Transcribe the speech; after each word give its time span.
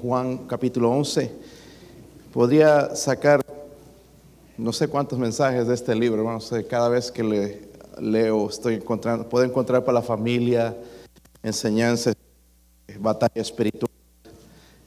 Juan 0.00 0.46
capítulo 0.46 0.92
11. 0.92 1.28
Podría 2.32 2.94
sacar 2.94 3.40
no 4.56 4.72
sé 4.72 4.86
cuántos 4.86 5.18
mensajes 5.18 5.66
de 5.66 5.74
este 5.74 5.92
libro, 5.96 6.20
hermanos. 6.20 6.54
Cada 6.70 6.88
vez 6.88 7.10
que 7.10 7.24
le 7.24 7.62
leo 8.00 8.48
estoy 8.48 8.74
encontrando, 8.74 9.28
puedo 9.28 9.44
encontrar 9.44 9.84
para 9.84 9.94
la 9.94 10.02
familia 10.02 10.76
enseñanzas, 11.42 12.14
batalla 13.00 13.42
espiritual, 13.42 13.90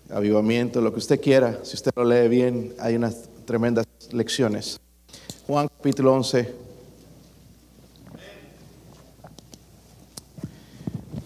avivamiento, 0.09 0.79
lo 0.79 0.93
que 0.93 0.99
usted 0.99 1.19
quiera. 1.19 1.59
Si 1.63 1.75
usted 1.75 1.91
lo 1.93 2.05
lee 2.05 2.29
bien, 2.29 2.73
hay 2.79 2.95
unas 2.95 3.27
tremendas 3.43 3.85
lecciones. 4.13 4.79
Juan 5.45 5.67
capítulo 5.67 6.13
11. 6.13 6.55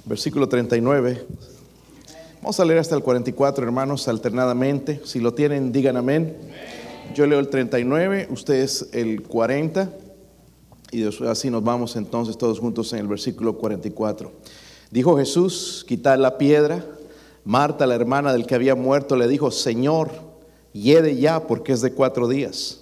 Versículo 0.05 0.49
39. 0.49 1.48
Vamos 2.41 2.57
a 2.57 2.63
leer 2.63 2.79
hasta 2.79 2.95
el 2.95 3.03
44, 3.03 3.65
hermanos, 3.65 4.07
alternadamente. 4.07 5.01
Si 5.03 5.19
lo 5.19 5.33
tienen, 5.33 5.73
digan 5.73 5.97
amén. 5.97 6.37
Yo 7.13 7.27
leo 7.27 7.37
el 7.37 7.49
39, 7.49 8.29
ustedes 8.31 8.87
el 8.93 9.23
40. 9.23 9.89
Y 10.91 11.03
así 11.27 11.49
nos 11.49 11.63
vamos 11.63 11.97
entonces 11.97 12.37
todos 12.37 12.59
juntos 12.59 12.93
en 12.93 12.99
el 12.99 13.07
versículo 13.07 13.57
44. 13.57 14.31
Dijo 14.89 15.17
Jesús, 15.17 15.83
quitar 15.85 16.17
la 16.17 16.37
piedra. 16.37 16.85
Marta, 17.43 17.85
la 17.85 17.95
hermana 17.95 18.31
del 18.31 18.45
que 18.45 18.55
había 18.55 18.73
muerto, 18.73 19.17
le 19.17 19.27
dijo, 19.27 19.51
Señor, 19.51 20.09
hiede 20.71 21.17
ya 21.17 21.45
porque 21.45 21.73
es 21.73 21.81
de 21.81 21.91
cuatro 21.91 22.29
días. 22.29 22.79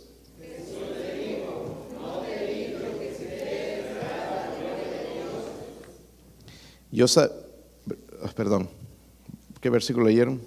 Yo 6.91 7.07
sé, 7.07 7.29
perdón, 8.35 8.69
¿qué 9.67 9.71
versículo 9.71 10.05
leyeron? 10.05 10.39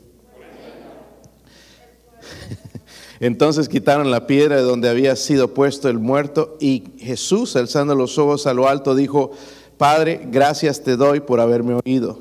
Entonces 3.20 3.68
quitaron 3.68 4.10
la 4.10 4.26
piedra 4.26 4.56
de 4.56 4.62
donde 4.62 4.88
había 4.88 5.14
sido 5.14 5.52
puesto 5.52 5.90
el 5.90 5.98
muerto 5.98 6.56
y 6.58 6.84
Jesús, 6.96 7.54
alzando 7.54 7.94
los 7.94 8.16
ojos 8.16 8.46
a 8.46 8.54
lo 8.54 8.66
alto, 8.66 8.94
dijo, 8.94 9.32
Padre, 9.76 10.22
gracias 10.24 10.82
te 10.82 10.96
doy 10.96 11.20
por 11.20 11.38
haberme 11.38 11.78
oído. 11.84 12.18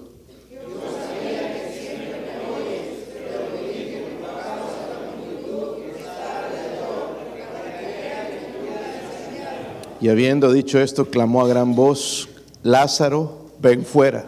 Y 10.01 10.09
habiendo 10.09 10.51
dicho 10.51 10.81
esto, 10.81 11.05
clamó 11.05 11.45
a 11.45 11.47
gran 11.47 11.75
voz, 11.75 12.27
Lázaro, 12.61 13.51
ven 13.61 13.85
fuera. 13.85 14.25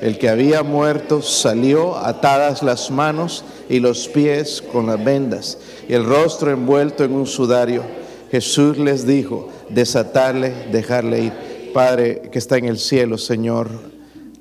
El 0.00 0.16
que 0.16 0.30
había 0.30 0.62
muerto 0.62 1.20
salió 1.20 1.96
atadas 1.96 2.62
las 2.62 2.90
manos 2.90 3.44
y 3.68 3.80
los 3.80 4.08
pies 4.08 4.62
con 4.62 4.86
las 4.86 5.02
vendas 5.04 5.58
y 5.88 5.92
el 5.92 6.04
rostro 6.04 6.50
envuelto 6.50 7.04
en 7.04 7.12
un 7.12 7.26
sudario. 7.26 7.82
Jesús 8.30 8.78
les 8.78 9.06
dijo, 9.06 9.50
desatarle, 9.68 10.54
dejarle 10.72 11.24
ir. 11.24 11.32
Padre 11.74 12.22
que 12.32 12.38
está 12.38 12.56
en 12.56 12.64
el 12.64 12.78
cielo, 12.78 13.18
Señor, 13.18 13.68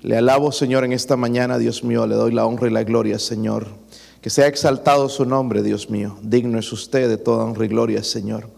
le 0.01 0.15
alabo, 0.15 0.53
Señor, 0.53 0.85
en 0.85 0.93
esta 0.93 1.17
mañana, 1.17 1.57
Dios 1.57 1.83
mío, 1.83 2.07
le 2.07 2.15
doy 2.15 2.31
la 2.31 2.45
honra 2.45 2.67
y 2.67 2.71
la 2.71 2.83
gloria, 2.83 3.19
Señor. 3.19 3.67
Que 4.21 4.29
sea 4.29 4.47
exaltado 4.47 5.09
su 5.09 5.25
nombre, 5.25 5.61
Dios 5.61 5.89
mío. 5.89 6.17
Digno 6.21 6.57
es 6.57 6.71
usted 6.71 7.09
de 7.09 7.17
toda 7.17 7.43
honra 7.43 7.65
y 7.65 7.67
gloria, 7.67 8.03
Señor. 8.03 8.49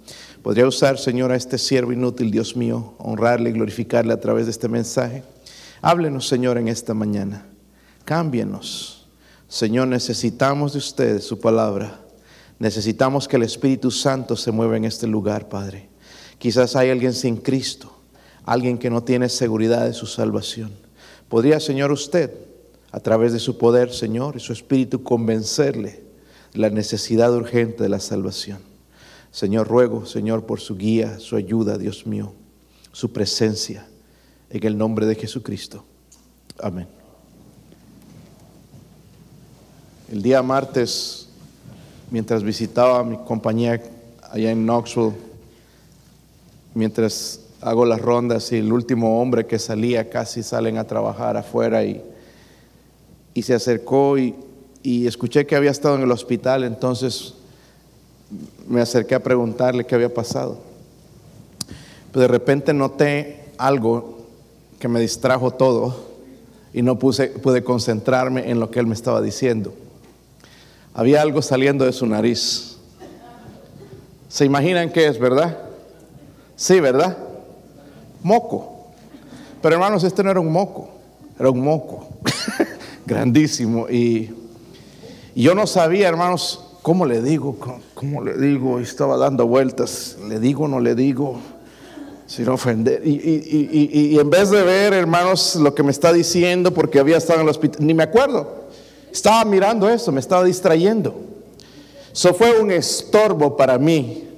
Podría 0.44 0.68
usar, 0.68 1.00
Señor, 1.00 1.32
a 1.32 1.36
este 1.36 1.58
siervo 1.58 1.94
inútil, 1.94 2.30
Dios 2.30 2.56
mío, 2.56 2.94
honrarle 3.00 3.50
y 3.50 3.54
glorificarle 3.54 4.14
a 4.14 4.20
través 4.20 4.46
de 4.46 4.52
este 4.52 4.68
mensaje. 4.68 5.24
Háblenos, 5.84 6.28
Señor, 6.28 6.60
en 6.60 6.68
esta 6.68 6.94
mañana. 6.94 7.48
Cámbienos. 8.06 9.08
Señor, 9.48 9.88
necesitamos 9.88 10.74
de 10.74 10.78
usted, 10.78 11.22
su 11.22 11.40
palabra. 11.40 12.00
Necesitamos 12.60 13.28
que 13.28 13.38
el 13.38 13.44
Espíritu 13.44 13.90
Santo 13.90 14.36
se 14.36 14.52
mueva 14.52 14.78
en 14.78 14.86
este 14.86 15.08
lugar, 15.08 15.50
Padre. 15.50 15.90
Quizás 16.38 16.76
hay 16.76 16.92
alguien 16.92 17.14
sin 17.14 17.38
Cristo, 17.38 17.92
alguien 18.46 18.78
que 18.78 18.92
no 18.92 19.04
tiene 19.04 19.28
seguridad 19.28 19.86
de 19.86 19.94
su 19.94 20.06
salvación. 20.06 20.72
¿Podría, 21.28 21.60
Señor, 21.60 21.92
usted, 21.92 22.32
a 22.92 23.00
través 23.00 23.34
de 23.34 23.40
su 23.40 23.58
poder, 23.58 23.92
Señor, 23.92 24.36
y 24.36 24.40
su 24.40 24.54
Espíritu, 24.54 25.02
convencerle 25.02 26.04
de 26.54 26.60
la 26.60 26.70
necesidad 26.70 27.34
urgente 27.34 27.82
de 27.82 27.90
la 27.90 28.00
salvación? 28.00 28.60
Señor, 29.32 29.68
ruego, 29.68 30.06
Señor, 30.06 30.46
por 30.46 30.60
su 30.60 30.78
guía, 30.78 31.18
su 31.18 31.36
ayuda, 31.36 31.80
Dios 31.80 32.06
mío, 32.06 32.34
su 32.92 33.12
presencia, 33.12 33.88
en 34.52 34.66
el 34.66 34.78
nombre 34.78 35.06
de 35.06 35.16
Jesucristo. 35.16 35.84
Amén. 36.62 36.88
El 40.12 40.22
día 40.22 40.42
martes, 40.44 41.30
mientras 42.10 42.44
visitaba 42.44 43.00
a 43.00 43.04
mi 43.04 43.18
compañía 43.18 43.82
allá 44.30 44.52
en 44.52 44.66
Knoxville, 44.66 45.14
mientras 46.74 47.40
hago 47.62 47.86
las 47.86 48.02
rondas 48.02 48.52
y 48.52 48.58
el 48.58 48.74
último 48.74 49.22
hombre 49.22 49.46
que 49.46 49.58
salía 49.58 50.10
casi 50.10 50.44
salen 50.44 50.78
a 50.78 50.86
trabajar 50.86 51.38
afuera 51.38 51.86
y, 51.86 52.04
y 53.34 53.42
se 53.44 53.54
acercó 53.54 54.18
y, 54.18 54.36
y 54.84 55.08
escuché 55.08 55.46
que 55.46 55.56
había 55.56 55.72
estado 55.72 55.96
en 55.96 56.02
el 56.02 56.12
hospital, 56.12 56.64
entonces 56.64 57.36
me 58.68 58.82
acerqué 58.82 59.16
a 59.16 59.24
preguntarle 59.24 59.86
qué 59.86 59.96
había 59.96 60.14
pasado. 60.14 60.60
Pero 62.12 62.22
de 62.22 62.28
repente 62.28 62.74
noté 62.74 63.54
algo 63.58 64.21
que 64.82 64.88
me 64.88 65.00
distrajo 65.00 65.52
todo 65.52 65.96
y 66.74 66.82
no 66.82 66.98
puse, 66.98 67.28
pude 67.28 67.64
concentrarme 67.64 68.50
en 68.50 68.60
lo 68.60 68.72
que 68.72 68.80
él 68.80 68.88
me 68.88 68.96
estaba 68.96 69.22
diciendo. 69.22 69.74
Había 70.94 71.22
algo 71.22 71.42
saliendo 71.42 71.86
de 71.86 71.94
su 71.94 72.06
nariz. 72.08 72.78
¿Se 74.28 74.44
imaginan 74.44 74.92
qué 74.92 75.08
es, 75.08 75.20
verdad? 75.20 75.58
Sí, 76.56 76.80
¿verdad? 76.80 77.16
Moco. 78.24 78.88
Pero 79.62 79.76
hermanos, 79.76 80.04
este 80.04 80.24
no 80.24 80.32
era 80.32 80.40
un 80.40 80.52
moco, 80.52 80.90
era 81.40 81.52
un 81.52 81.62
moco 81.62 82.10
grandísimo. 83.06 83.88
Y, 83.88 84.32
y 85.36 85.44
yo 85.44 85.54
no 85.54 85.68
sabía, 85.68 86.10
hermanos, 86.10 86.72
¿Cómo 86.82 87.06
le 87.06 87.22
digo? 87.22 87.58
¿Cómo 87.94 88.24
le 88.24 88.36
digo? 88.40 88.80
Estaba 88.80 89.16
dando 89.16 89.46
vueltas. 89.46 90.18
¿Le 90.28 90.40
digo 90.40 90.68
no 90.68 90.80
le 90.80 90.96
digo? 90.96 91.40
Sin 92.32 92.48
ofender. 92.48 93.06
Y, 93.06 94.14
y, 94.14 94.18
en 94.18 94.30
vez 94.30 94.50
de 94.50 94.64
ver, 94.64 94.94
hermanos, 94.94 95.58
lo 95.58 95.76
que 95.76 95.84
me 95.84 95.92
está 95.92 96.14
diciendo, 96.14 96.74
porque 96.74 96.98
había 96.98 97.18
estado 97.18 97.40
en 97.40 97.46
el 97.46 97.50
hospital, 97.50 97.86
ni 97.86 97.94
me 97.94 98.04
acuerdo. 98.04 98.70
Estaba 99.12 99.44
mirando 99.44 99.90
eso, 99.90 100.14
me 100.14 100.22
estaba 100.22 100.46
distrayendo. 100.46 101.14
Eso 102.14 102.34
fue 102.34 102.58
un 102.58 102.72
estorbo 102.72 103.58
para 103.58 103.78
mí. 103.78 104.30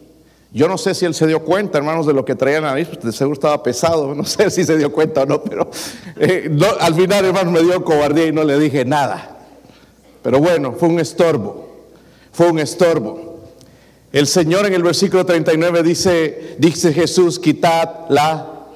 Yo 0.51 0.67
no 0.67 0.79
sé 0.79 0.95
si 0.95 1.05
él 1.05 1.13
se 1.13 1.27
dio 1.27 1.43
cuenta, 1.43 1.77
hermanos, 1.77 2.07
de 2.07 2.13
lo 2.13 2.25
que 2.25 2.33
traía 2.33 2.57
en 2.57 2.63
la 2.63 2.69
nariz, 2.71 2.89
de 2.99 3.11
seguro 3.11 3.33
estaba 3.33 3.61
pesado. 3.61 4.15
No 4.15 4.25
sé 4.25 4.49
si 4.49 4.63
se 4.63 4.75
dio 4.75 4.91
cuenta 4.91 5.21
o 5.21 5.25
no, 5.27 5.43
pero 5.43 5.69
eh, 6.17 6.49
al 6.79 6.95
final, 6.95 7.25
hermanos, 7.25 7.53
me 7.53 7.61
dio 7.61 7.83
cobardía 7.83 8.25
y 8.25 8.31
no 8.31 8.43
le 8.43 8.57
dije 8.57 8.85
nada. 8.85 9.37
Pero 10.23 10.39
bueno, 10.39 10.73
fue 10.73 10.89
un 10.89 10.99
estorbo 10.99 11.73
fue 12.33 12.49
un 12.49 12.59
estorbo. 12.59 13.32
El 14.13 14.27
Señor 14.27 14.67
en 14.67 14.75
el 14.75 14.83
versículo 14.83 15.25
39 15.25 15.81
dice, 15.81 16.55
dice 16.59 16.93
Jesús, 16.93 17.39
quitarla, 17.39 18.67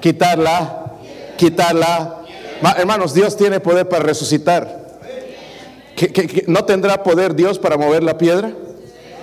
quitarla, 0.00 0.94
quitarla. 1.36 2.22
Hermanos, 2.78 3.12
Dios 3.12 3.36
tiene 3.36 3.60
poder 3.60 3.86
para 3.86 4.02
resucitar. 4.02 4.98
no 6.46 6.64
tendrá 6.64 7.02
poder 7.02 7.34
Dios 7.34 7.58
para 7.58 7.76
mover 7.76 8.02
la 8.02 8.16
piedra? 8.16 8.54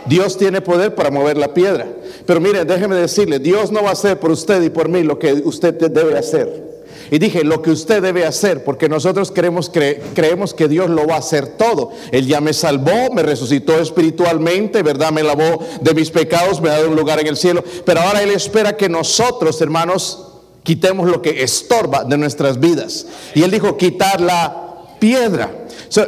Dios 0.05 0.37
tiene 0.37 0.61
poder 0.61 0.93
para 0.93 1.09
mover 1.09 1.35
la 1.35 1.55
piedra. 1.55 1.87
Pero 2.27 2.39
mire, 2.39 2.63
déjeme 2.63 2.95
decirle, 2.95 3.39
Dios 3.39 3.71
no 3.71 3.81
va 3.81 3.89
a 3.89 3.93
hacer 3.93 4.19
por 4.19 4.29
usted 4.29 4.61
y 4.61 4.69
por 4.69 4.87
mí 4.87 5.01
lo 5.01 5.17
que 5.17 5.33
usted 5.33 5.73
debe 5.73 6.15
hacer. 6.15 6.74
Y 7.11 7.19
dije, 7.19 7.43
lo 7.43 7.61
que 7.61 7.71
usted 7.71 8.01
debe 8.01 8.25
hacer, 8.25 8.63
porque 8.63 8.89
nosotros 8.89 9.31
creemos, 9.31 9.69
que 9.69 10.67
Dios 10.67 10.89
lo 10.89 11.07
va 11.07 11.15
a 11.15 11.19
hacer 11.19 11.47
todo. 11.57 11.91
Él 12.11 12.27
ya 12.27 12.41
me 12.41 12.53
salvó, 12.53 13.11
me 13.13 13.23
resucitó 13.23 13.79
espiritualmente, 13.79 14.81
¿verdad? 14.81 15.11
Me 15.11 15.23
lavó 15.23 15.59
de 15.81 15.93
mis 15.93 16.09
pecados, 16.09 16.61
me 16.61 16.69
ha 16.69 16.73
dado 16.73 16.89
un 16.89 16.95
lugar 16.95 17.19
en 17.19 17.27
el 17.27 17.37
cielo. 17.37 17.63
Pero 17.85 18.01
ahora 18.01 18.23
Él 18.23 18.31
espera 18.31 18.75
que 18.75 18.89
nosotros, 18.89 19.61
hermanos, 19.61 20.27
quitemos 20.63 21.07
lo 21.07 21.21
que 21.21 21.43
estorba 21.43 22.03
de 22.03 22.17
nuestras 22.17 22.59
vidas. 22.59 23.05
Y 23.35 23.43
Él 23.43 23.51
dijo, 23.51 23.77
quitar 23.77 24.19
la 24.19 24.65
piedra. 24.99 25.51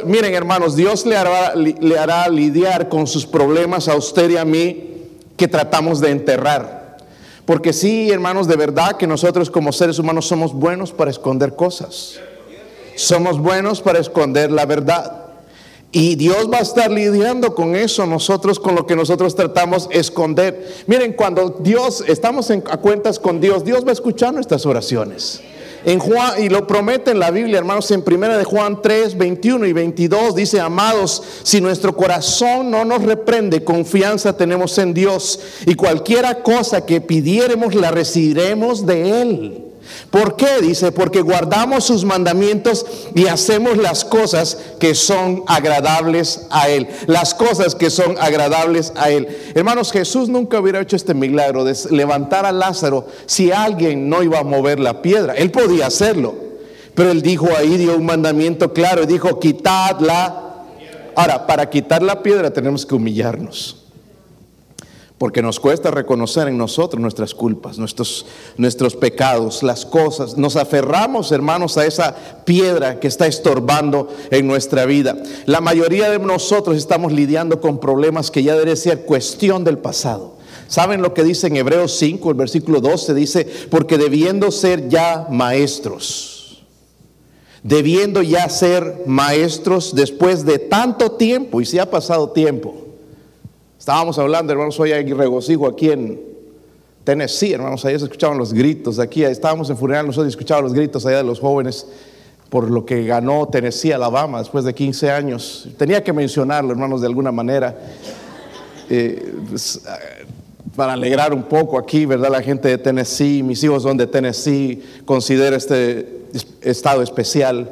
miren, 0.04 0.34
hermanos, 0.34 0.74
Dios 0.74 1.06
le 1.06 1.16
hará, 1.16 1.54
le 1.54 1.98
hará 1.98 2.28
lidiar 2.28 2.88
con 2.88 3.06
sus 3.06 3.24
problemas 3.24 3.86
a 3.88 3.94
usted 3.94 4.30
y 4.30 4.36
a 4.36 4.44
mí 4.44 4.88
que 5.36 5.46
tratamos 5.46 6.00
de 6.00 6.10
enterrar. 6.10 6.77
Porque 7.48 7.72
sí, 7.72 8.10
hermanos, 8.10 8.46
de 8.46 8.56
verdad 8.56 8.98
que 8.98 9.06
nosotros 9.06 9.50
como 9.50 9.72
seres 9.72 9.98
humanos 9.98 10.28
somos 10.28 10.52
buenos 10.52 10.92
para 10.92 11.10
esconder 11.10 11.56
cosas. 11.56 12.20
Somos 12.94 13.38
buenos 13.38 13.80
para 13.80 14.00
esconder 14.00 14.52
la 14.52 14.66
verdad. 14.66 15.28
Y 15.90 16.16
Dios 16.16 16.50
va 16.52 16.58
a 16.58 16.60
estar 16.60 16.90
lidiando 16.90 17.54
con 17.54 17.74
eso, 17.74 18.04
nosotros 18.04 18.60
con 18.60 18.74
lo 18.74 18.86
que 18.86 18.94
nosotros 18.94 19.34
tratamos 19.34 19.88
de 19.88 19.98
esconder. 19.98 20.84
Miren, 20.86 21.14
cuando 21.14 21.56
Dios, 21.60 22.04
estamos 22.06 22.50
en, 22.50 22.62
a 22.68 22.76
cuentas 22.76 23.18
con 23.18 23.40
Dios, 23.40 23.64
Dios 23.64 23.82
va 23.82 23.88
a 23.88 23.94
escuchar 23.94 24.34
nuestras 24.34 24.66
oraciones. 24.66 25.40
En 25.84 25.98
Juan, 25.98 26.42
y 26.42 26.48
lo 26.48 26.66
promete 26.66 27.10
en 27.10 27.18
la 27.18 27.30
Biblia, 27.30 27.58
hermanos, 27.58 27.90
en 27.90 28.02
primera 28.02 28.36
de 28.36 28.44
Juan 28.44 28.82
3, 28.82 29.16
21 29.16 29.66
y 29.66 29.72
22 29.72 30.34
dice, 30.34 30.60
amados, 30.60 31.22
si 31.42 31.60
nuestro 31.60 31.96
corazón 31.96 32.70
no 32.70 32.84
nos 32.84 33.02
reprende, 33.02 33.62
confianza 33.64 34.36
tenemos 34.36 34.76
en 34.78 34.94
Dios 34.94 35.40
y 35.66 35.74
cualquiera 35.74 36.42
cosa 36.42 36.84
que 36.84 37.00
pidiéremos 37.00 37.74
la 37.74 37.90
recibiremos 37.90 38.86
de 38.86 39.22
Él. 39.22 39.67
¿Por 40.10 40.36
qué? 40.36 40.60
Dice, 40.60 40.92
porque 40.92 41.20
guardamos 41.20 41.84
sus 41.84 42.04
mandamientos 42.04 42.86
y 43.14 43.26
hacemos 43.26 43.76
las 43.76 44.04
cosas 44.04 44.58
que 44.78 44.94
son 44.94 45.44
agradables 45.46 46.46
a 46.50 46.68
Él. 46.68 46.88
Las 47.06 47.34
cosas 47.34 47.74
que 47.74 47.90
son 47.90 48.16
agradables 48.18 48.92
a 48.96 49.10
Él. 49.10 49.28
Hermanos, 49.54 49.92
Jesús 49.92 50.28
nunca 50.28 50.60
hubiera 50.60 50.80
hecho 50.80 50.96
este 50.96 51.14
milagro 51.14 51.64
de 51.64 51.76
levantar 51.90 52.46
a 52.46 52.52
Lázaro 52.52 53.06
si 53.26 53.52
alguien 53.52 54.08
no 54.08 54.22
iba 54.22 54.38
a 54.38 54.44
mover 54.44 54.80
la 54.80 55.02
piedra. 55.02 55.34
Él 55.34 55.50
podía 55.50 55.86
hacerlo. 55.86 56.34
Pero 56.94 57.10
Él 57.10 57.22
dijo 57.22 57.48
ahí, 57.56 57.76
dio 57.76 57.96
un 57.96 58.06
mandamiento 58.06 58.72
claro, 58.72 59.04
y 59.04 59.06
dijo, 59.06 59.38
quitadla. 59.38 60.44
Ahora, 61.14 61.46
para 61.46 61.68
quitar 61.70 62.02
la 62.02 62.22
piedra 62.22 62.52
tenemos 62.52 62.84
que 62.84 62.94
humillarnos 62.94 63.87
porque 65.18 65.42
nos 65.42 65.58
cuesta 65.58 65.90
reconocer 65.90 66.46
en 66.46 66.56
nosotros 66.56 67.02
nuestras 67.02 67.34
culpas, 67.34 67.76
nuestros, 67.76 68.24
nuestros 68.56 68.94
pecados, 68.94 69.64
las 69.64 69.84
cosas. 69.84 70.38
Nos 70.38 70.54
aferramos, 70.54 71.32
hermanos, 71.32 71.76
a 71.76 71.84
esa 71.84 72.14
piedra 72.44 73.00
que 73.00 73.08
está 73.08 73.26
estorbando 73.26 74.08
en 74.30 74.46
nuestra 74.46 74.86
vida. 74.86 75.16
La 75.44 75.60
mayoría 75.60 76.08
de 76.08 76.20
nosotros 76.20 76.76
estamos 76.76 77.12
lidiando 77.12 77.60
con 77.60 77.80
problemas 77.80 78.30
que 78.30 78.44
ya 78.44 78.56
debe 78.56 78.76
ser 78.76 79.04
cuestión 79.04 79.64
del 79.64 79.78
pasado. 79.78 80.38
¿Saben 80.68 81.02
lo 81.02 81.14
que 81.14 81.24
dice 81.24 81.48
en 81.48 81.56
Hebreos 81.56 81.96
5, 81.98 82.30
el 82.30 82.36
versículo 82.36 82.80
12? 82.80 83.14
Dice, 83.14 83.48
porque 83.70 83.98
debiendo 83.98 84.52
ser 84.52 84.88
ya 84.88 85.26
maestros, 85.30 86.62
debiendo 87.64 88.22
ya 88.22 88.48
ser 88.50 89.02
maestros 89.06 89.94
después 89.96 90.44
de 90.44 90.60
tanto 90.60 91.12
tiempo, 91.12 91.60
y 91.60 91.66
si 91.66 91.78
ha 91.78 91.90
pasado 91.90 92.30
tiempo, 92.30 92.87
Estábamos 93.88 94.18
hablando, 94.18 94.52
hermanos, 94.52 94.78
hoy 94.80 94.92
hay 94.92 95.10
regocijo 95.14 95.66
aquí 95.66 95.90
en 95.90 96.20
Tennessee, 97.04 97.54
hermanos, 97.54 97.86
ahí 97.86 97.98
se 97.98 98.04
escuchaban 98.04 98.36
los 98.36 98.52
gritos, 98.52 98.98
aquí 98.98 99.24
estábamos 99.24 99.70
en 99.70 99.78
funeral, 99.78 100.04
nosotros 100.04 100.28
escuchábamos 100.28 100.72
los 100.72 100.78
gritos 100.78 101.06
allá 101.06 101.16
de 101.16 101.24
los 101.24 101.40
jóvenes 101.40 101.86
por 102.50 102.70
lo 102.70 102.84
que 102.84 103.06
ganó 103.06 103.48
Tennessee, 103.48 103.92
Alabama, 103.92 104.40
después 104.40 104.66
de 104.66 104.74
15 104.74 105.10
años. 105.10 105.70
Tenía 105.78 106.04
que 106.04 106.12
mencionarlo, 106.12 106.70
hermanos, 106.70 107.00
de 107.00 107.06
alguna 107.06 107.32
manera, 107.32 107.78
eh, 108.90 109.32
pues, 109.48 109.80
para 110.76 110.92
alegrar 110.92 111.32
un 111.32 111.44
poco 111.44 111.78
aquí, 111.78 112.04
¿verdad? 112.04 112.30
La 112.30 112.42
gente 112.42 112.68
de 112.68 112.76
Tennessee, 112.76 113.42
mis 113.42 113.64
hijos 113.64 113.84
son 113.84 113.96
de 113.96 114.06
Tennessee, 114.06 114.82
considero 115.06 115.56
este 115.56 116.26
estado 116.60 117.00
especial 117.00 117.70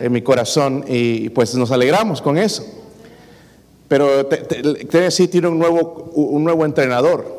en 0.00 0.12
mi 0.12 0.22
corazón 0.22 0.86
y 0.88 1.28
pues 1.28 1.54
nos 1.56 1.70
alegramos 1.70 2.22
con 2.22 2.38
eso. 2.38 2.77
Pero 3.88 4.26
Tennessee 4.26 5.28
tiene 5.28 5.48
un 5.48 5.58
nuevo, 5.58 6.10
un 6.14 6.44
nuevo 6.44 6.64
entrenador. 6.64 7.38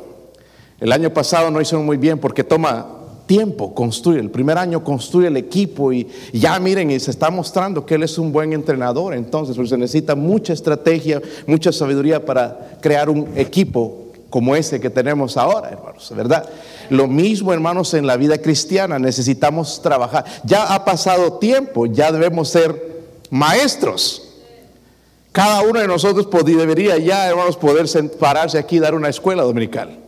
El 0.79 0.91
año 0.91 1.13
pasado 1.13 1.51
no 1.51 1.61
hicieron 1.61 1.85
muy 1.85 1.97
bien 1.97 2.17
porque 2.17 2.43
toma 2.43 2.99
tiempo 3.29 3.75
construir. 3.75 4.19
El 4.19 4.31
primer 4.31 4.57
año 4.57 4.83
construye 4.83 5.27
el 5.27 5.37
equipo 5.37 5.93
y 5.93 6.07
ya 6.33 6.59
miren, 6.59 6.89
y 6.89 6.99
se 6.99 7.11
está 7.11 7.29
mostrando 7.29 7.85
que 7.85 7.93
él 7.93 8.01
es 8.01 8.17
un 8.17 8.31
buen 8.31 8.53
entrenador. 8.53 9.13
Entonces, 9.13 9.55
pues, 9.55 9.69
se 9.69 9.77
necesita 9.77 10.15
mucha 10.15 10.51
estrategia, 10.51 11.21
mucha 11.45 11.71
sabiduría 11.71 12.25
para 12.25 12.79
crear 12.81 13.07
un 13.07 13.29
equipo 13.35 14.07
como 14.31 14.55
ese 14.55 14.79
que 14.79 14.89
tenemos 14.89 15.37
ahora, 15.37 15.69
hermanos, 15.69 16.11
¿verdad? 16.15 16.49
Lo 16.89 17.07
mismo, 17.07 17.53
hermanos, 17.53 17.93
en 17.93 18.07
la 18.07 18.17
vida 18.17 18.39
cristiana, 18.39 18.97
necesitamos 18.97 19.79
trabajar. 19.83 20.25
Ya 20.43 20.73
ha 20.73 20.83
pasado 20.83 21.33
tiempo, 21.33 21.85
ya 21.85 22.11
debemos 22.11 22.49
ser 22.49 23.03
maestros. 23.29 24.28
Cada 25.31 25.61
uno 25.61 25.79
de 25.79 25.87
nosotros 25.87 26.27
debería 26.43 26.97
ya, 26.97 27.29
hermanos, 27.29 27.55
poder 27.55 27.85
pararse 28.19 28.57
aquí 28.57 28.77
y 28.77 28.79
dar 28.79 28.95
una 28.95 29.09
escuela 29.09 29.43
dominical. 29.43 29.99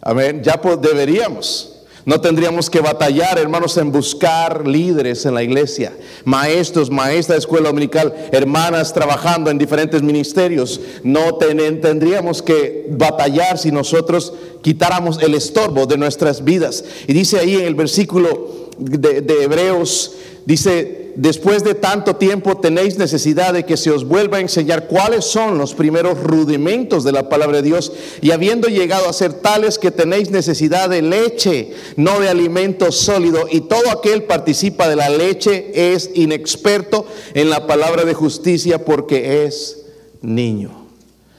Amén. 0.00 0.42
Ya 0.42 0.60
deberíamos. 0.80 1.74
No 2.08 2.22
tendríamos 2.22 2.70
que 2.70 2.80
batallar, 2.80 3.38
hermanos, 3.38 3.76
en 3.76 3.92
buscar 3.92 4.66
líderes 4.66 5.26
en 5.26 5.34
la 5.34 5.42
iglesia, 5.42 5.92
maestros, 6.24 6.90
maestras 6.90 7.36
de 7.36 7.40
escuela 7.40 7.68
dominical, 7.68 8.14
hermanas 8.32 8.94
trabajando 8.94 9.50
en 9.50 9.58
diferentes 9.58 10.02
ministerios. 10.02 10.80
No 11.02 11.34
tendríamos 11.34 12.40
que 12.40 12.86
batallar 12.92 13.58
si 13.58 13.70
nosotros 13.72 14.32
quitáramos 14.62 15.20
el 15.20 15.34
estorbo 15.34 15.84
de 15.84 15.98
nuestras 15.98 16.42
vidas. 16.42 16.82
Y 17.06 17.12
dice 17.12 17.40
ahí 17.40 17.56
en 17.56 17.66
el 17.66 17.74
versículo 17.74 18.67
de, 18.78 19.42
Hebreos, 19.42 20.12
dice, 20.46 21.12
después 21.16 21.64
de 21.64 21.74
tanto 21.74 22.16
tiempo 22.16 22.58
tenéis 22.58 22.96
necesidad 22.98 23.52
de 23.52 23.64
que 23.64 23.76
se 23.76 23.90
os 23.90 24.06
vuelva 24.06 24.38
a 24.38 24.40
enseñar 24.40 24.86
cuáles 24.86 25.24
son 25.24 25.58
los 25.58 25.74
primeros 25.74 26.22
rudimentos 26.22 27.04
de 27.04 27.12
la 27.12 27.28
palabra 27.28 27.58
de 27.58 27.62
Dios 27.62 27.92
y 28.20 28.30
habiendo 28.30 28.68
llegado 28.68 29.08
a 29.08 29.12
ser 29.12 29.34
tales 29.34 29.78
que 29.78 29.90
tenéis 29.90 30.30
necesidad 30.30 30.88
de 30.88 31.02
leche, 31.02 31.72
no 31.96 32.20
de 32.20 32.28
alimento 32.28 32.92
sólido 32.92 33.46
y 33.50 33.62
todo 33.62 33.90
aquel 33.90 34.24
participa 34.24 34.88
de 34.88 34.96
la 34.96 35.08
leche 35.08 35.94
es 35.94 36.10
inexperto 36.14 37.06
en 37.34 37.50
la 37.50 37.66
palabra 37.66 38.04
de 38.04 38.14
justicia 38.14 38.84
porque 38.84 39.44
es 39.44 39.84
niño. 40.22 40.86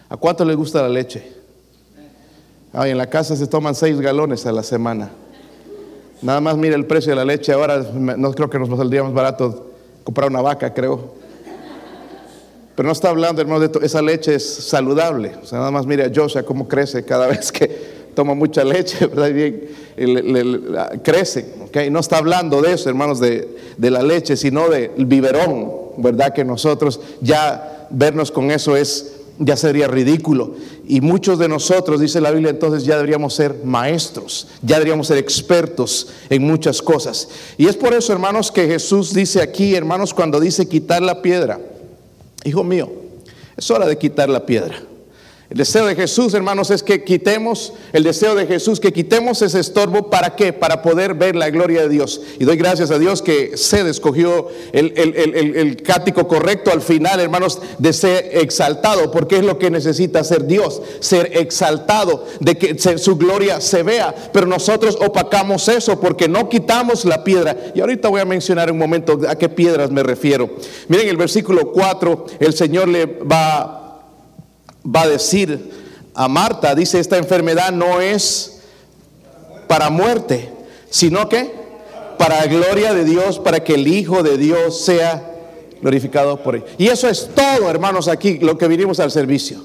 ¿A 0.10 0.18
cuánto 0.18 0.44
le 0.44 0.56
gusta 0.56 0.82
la 0.82 0.90
leche? 0.90 1.40
en 2.74 2.98
la 2.98 3.10
casa 3.10 3.36
se 3.36 3.48
toman 3.48 3.74
seis 3.74 4.00
galones 4.00 4.46
a 4.46 4.52
la 4.52 4.64
semana. 4.64 5.12
Nada 6.22 6.42
más 6.42 6.58
mire 6.58 6.76
el 6.76 6.86
precio 6.86 7.12
de 7.12 7.16
la 7.16 7.26
leche. 7.26 7.54
Ahora 7.54 7.84
no 7.94 8.34
creo 8.34 8.50
que 8.50 8.60
nos 8.60 8.70
saldría 8.70 9.04
más 9.04 9.14
barato 9.14 9.72
comprar 10.04 10.30
una 10.30 10.42
vaca, 10.42 10.74
creo. 10.74 11.14
Pero 12.76 12.88
no 12.88 12.94
está 12.94 13.10
hablando, 13.10 13.42
hermano, 13.42 13.60
de 13.60 13.86
esa 13.86 14.02
leche 14.02 14.36
es 14.36 14.46
saludable. 14.46 15.34
O 15.44 15.46
sea, 15.46 15.60
nada 15.60 15.72
más 15.72 15.86
mire 15.86 16.06
a 16.06 16.12
Joshua 16.14 16.44
cómo 16.44 16.68
crece 16.68 17.04
cada 17.04 17.28
vez 17.30 17.52
que 17.52 18.00
toma 18.16 18.34
mucha 18.34 18.64
leche, 18.64 19.06
¿verdad? 19.08 19.32
Bien, 19.32 21.02
crece, 21.04 21.54
¿ok? 21.66 21.78
No 21.92 22.00
está 22.00 22.18
hablando 22.18 22.62
de 22.62 22.74
eso, 22.74 22.90
hermanos, 22.90 23.20
de, 23.20 23.48
de 23.78 23.92
la 23.92 24.02
leche, 24.02 24.36
sino 24.36 24.70
del 24.70 25.06
biberón, 25.06 25.72
¿verdad? 25.98 26.34
Que 26.34 26.44
nosotros 26.44 27.00
ya 27.22 27.88
vernos 27.90 28.32
con 28.32 28.52
eso 28.52 28.76
es 28.76 29.19
ya 29.40 29.56
sería 29.56 29.88
ridículo. 29.88 30.54
Y 30.88 31.02
muchos 31.02 31.40
de 31.40 31.48
nosotros, 31.48 32.00
dice 32.00 32.22
la 32.22 32.32
Biblia, 32.32 32.52
entonces 32.52 32.84
ya 32.84 32.96
deberíamos 32.96 33.34
ser 33.34 33.64
maestros, 33.64 34.48
ya 34.62 34.76
deberíamos 34.76 35.08
ser 35.08 35.18
expertos 35.18 36.10
en 36.30 36.44
muchas 36.44 36.82
cosas. 36.82 37.30
Y 37.58 37.68
es 37.68 37.76
por 37.76 37.94
eso, 37.94 38.14
hermanos, 38.14 38.52
que 38.52 38.68
Jesús 38.68 39.14
dice 39.14 39.42
aquí, 39.42 39.76
hermanos, 39.76 40.14
cuando 40.14 40.40
dice 40.40 40.68
quitar 40.68 41.02
la 41.02 41.22
piedra, 41.22 41.60
hijo 42.44 42.64
mío, 42.64 42.92
es 43.56 43.72
hora 43.72 43.88
de 43.88 43.98
quitar 43.98 44.30
la 44.30 44.46
piedra. 44.46 44.89
El 45.50 45.58
deseo 45.58 45.88
de 45.88 45.96
Jesús, 45.96 46.36
hermanos, 46.36 46.70
es 46.70 46.84
que 46.84 47.04
quitemos, 47.04 47.74
el 47.92 48.04
deseo 48.04 48.36
de 48.36 48.46
Jesús, 48.46 48.80
que 48.80 48.94
quitemos 48.94 49.42
ese 49.42 49.60
estorbo. 49.60 50.12
¿Para 50.12 50.36
qué? 50.36 50.54
Para 50.54 50.84
poder 50.84 51.16
ver 51.16 51.36
la 51.36 51.50
gloria 51.50 51.82
de 51.82 51.90
Dios. 51.90 52.22
Y 52.38 52.46
doy 52.46 52.56
gracias 52.56 52.92
a 52.92 53.00
Dios 53.00 53.24
que 53.24 53.58
se 53.58 53.82
escogió 53.90 54.50
el, 54.74 54.94
el, 54.96 55.82
cático 55.82 56.28
correcto 56.28 56.72
al 56.72 56.82
final, 56.84 57.20
hermanos, 57.20 57.60
de 57.80 57.94
ser 57.94 58.30
exaltado, 58.34 59.10
porque 59.10 59.38
es 59.38 59.44
lo 59.44 59.58
que 59.58 59.72
necesita 59.72 60.24
ser 60.24 60.46
Dios, 60.46 60.84
ser 61.00 61.36
exaltado, 61.36 62.28
de 62.40 62.56
que 62.56 62.78
su 63.00 63.18
gloria 63.18 63.60
se 63.60 63.82
vea. 63.82 64.14
Pero 64.32 64.46
nosotros 64.46 65.00
opacamos 65.02 65.68
eso 65.68 66.00
porque 66.00 66.28
no 66.28 66.48
quitamos 66.48 67.06
la 67.06 67.24
piedra. 67.24 67.58
Y 67.74 67.82
ahorita 67.82 68.08
voy 68.10 68.22
a 68.22 68.26
mencionar 68.26 68.72
un 68.72 68.78
momento 68.78 69.20
a 69.28 69.36
qué 69.36 69.50
piedras 69.50 69.90
me 69.90 70.04
refiero. 70.04 70.48
Miren 70.90 71.10
el 71.10 71.18
versículo 71.18 71.72
4, 71.72 72.26
el 72.40 72.54
Señor 72.54 72.88
le 72.88 73.08
va 73.08 73.79
va 74.94 75.02
a 75.02 75.08
decir 75.08 75.72
a 76.14 76.28
Marta, 76.28 76.76
dice, 76.76 77.00
esta 77.00 77.18
enfermedad 77.18 77.72
no 77.72 78.02
es 78.02 78.62
para 79.68 79.90
muerte, 79.90 80.52
sino 80.90 81.30
que 81.30 81.52
para 82.18 82.46
gloria 82.48 82.94
de 82.94 83.06
Dios, 83.06 83.40
para 83.40 83.64
que 83.64 83.76
el 83.76 83.88
Hijo 83.88 84.24
de 84.24 84.38
Dios 84.38 84.82
sea 84.82 85.26
glorificado 85.82 86.44
por 86.44 86.56
él. 86.56 86.66
Y 86.78 86.88
eso 86.88 87.08
es 87.08 87.30
todo, 87.34 87.70
hermanos, 87.70 88.08
aquí 88.08 88.40
lo 88.40 88.58
que 88.58 88.68
vinimos 88.68 89.00
al 89.00 89.12
servicio, 89.12 89.64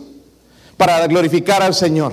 para 0.77 1.05
glorificar 1.07 1.63
al 1.63 1.75
Señor. 1.75 2.13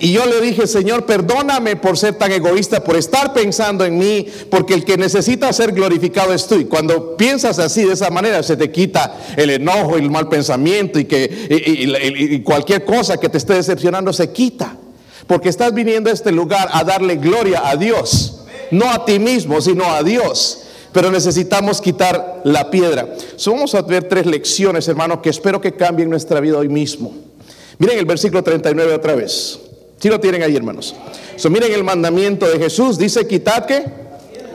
Y 0.00 0.12
yo 0.12 0.26
le 0.26 0.40
dije, 0.40 0.66
Señor, 0.66 1.06
perdóname 1.06 1.74
por 1.74 1.98
ser 1.98 2.14
tan 2.14 2.30
egoísta, 2.30 2.84
por 2.84 2.96
estar 2.96 3.32
pensando 3.32 3.84
en 3.84 3.98
mí, 3.98 4.26
porque 4.48 4.74
el 4.74 4.84
que 4.84 4.96
necesita 4.96 5.52
ser 5.52 5.72
glorificado 5.72 6.32
es 6.32 6.46
tú. 6.46 6.54
Y 6.54 6.66
cuando 6.66 7.16
piensas 7.16 7.58
así, 7.58 7.84
de 7.84 7.94
esa 7.94 8.10
manera, 8.10 8.42
se 8.44 8.56
te 8.56 8.70
quita 8.70 9.16
el 9.36 9.50
enojo 9.50 9.96
el 9.96 10.10
mal 10.10 10.28
pensamiento 10.28 11.00
y, 11.00 11.06
que, 11.06 12.42
cualquier 12.44 12.84
cosa 12.84 13.18
que 13.18 13.28
te 13.28 13.38
esté 13.38 13.54
decepcionando 13.54 14.12
se 14.12 14.30
quita. 14.30 14.76
Porque 15.26 15.48
estás 15.48 15.74
viniendo 15.74 16.10
a 16.10 16.12
este 16.12 16.30
lugar 16.30 16.68
a 16.72 16.84
darle 16.84 17.16
gloria 17.16 17.68
a 17.68 17.76
Dios, 17.76 18.44
no 18.70 18.88
a 18.90 19.04
ti 19.04 19.18
mismo, 19.18 19.60
sino 19.60 19.84
a 19.84 20.02
Dios. 20.02 20.62
Pero 20.92 21.10
necesitamos 21.10 21.80
quitar 21.80 22.40
la 22.44 22.70
piedra. 22.70 23.14
vamos 23.46 23.74
a 23.74 23.82
ver 23.82 24.04
tres 24.04 24.26
lecciones, 24.26 24.86
hermano, 24.86 25.20
que 25.20 25.30
espero 25.30 25.60
que 25.60 25.72
cambien 25.74 26.08
nuestra 26.08 26.40
vida 26.40 26.56
hoy 26.56 26.68
mismo. 26.68 27.12
Miren 27.78 27.98
el 27.98 28.06
versículo 28.06 28.42
39 28.42 28.94
otra 28.94 29.14
vez. 29.14 29.58
Si 29.98 30.08
lo 30.08 30.20
tienen 30.20 30.42
ahí, 30.42 30.54
hermanos. 30.54 30.94
So, 31.36 31.50
miren 31.50 31.72
el 31.72 31.84
mandamiento 31.84 32.48
de 32.48 32.58
Jesús. 32.58 32.98
Dice, 32.98 33.26
quitad 33.26 33.66
que. 33.66 33.84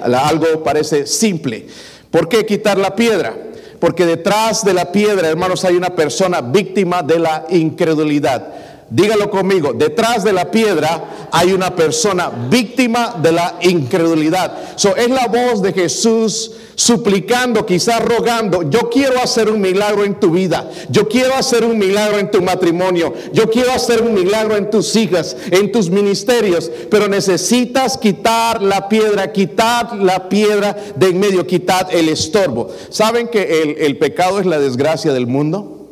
algo 0.01 0.63
parece 0.63 1.05
simple. 1.05 1.67
¿Por 2.09 2.29
qué 2.29 2.45
quitar 2.45 2.77
la 2.77 2.95
piedra? 2.95 3.35
Porque 3.79 4.05
detrás 4.05 4.63
de 4.63 4.73
la 4.73 4.91
piedra, 4.91 5.27
hermanos, 5.27 5.65
hay 5.65 5.75
una 5.75 5.95
persona 5.95 6.41
víctima 6.41 7.03
de 7.03 7.19
la 7.19 7.45
incredulidad. 7.49 8.53
Dígalo 8.89 9.29
conmigo, 9.29 9.73
detrás 9.73 10.23
de 10.23 10.33
la 10.33 10.51
piedra 10.51 11.29
hay 11.31 11.51
una 11.53 11.75
persona 11.75 12.29
víctima 12.49 13.15
de 13.21 13.31
la 13.31 13.55
incredulidad. 13.61 14.75
So, 14.75 14.95
es 14.95 15.09
la 15.09 15.27
voz 15.27 15.61
de 15.61 15.73
Jesús 15.73 16.51
suplicando, 16.75 17.65
quizás 17.65 18.03
rogando, 18.03 18.69
yo 18.69 18.89
quiero 18.89 19.19
hacer 19.19 19.49
un 19.49 19.61
milagro 19.61 20.03
en 20.03 20.19
tu 20.19 20.31
vida, 20.31 20.69
yo 20.89 21.07
quiero 21.07 21.35
hacer 21.35 21.63
un 21.63 21.77
milagro 21.77 22.19
en 22.19 22.31
tu 22.31 22.41
matrimonio, 22.41 23.13
yo 23.31 23.49
quiero 23.49 23.71
hacer 23.71 24.01
un 24.01 24.13
milagro 24.13 24.57
en 24.57 24.69
tus 24.69 24.95
hijas, 24.95 25.35
en 25.51 25.71
tus 25.71 25.89
ministerios, 25.89 26.71
pero 26.89 27.07
necesitas 27.07 27.97
quitar 27.97 28.61
la 28.61 28.89
piedra, 28.89 29.31
quitar 29.31 29.95
la 29.97 30.29
piedra 30.29 30.75
de 30.95 31.07
en 31.07 31.19
medio, 31.19 31.45
quitar 31.45 31.87
el 31.91 32.09
estorbo. 32.09 32.69
¿Saben 32.89 33.27
que 33.27 33.61
el, 33.61 33.77
el 33.77 33.97
pecado 33.97 34.39
es 34.39 34.45
la 34.45 34.59
desgracia 34.59 35.13
del 35.13 35.27
mundo? 35.27 35.82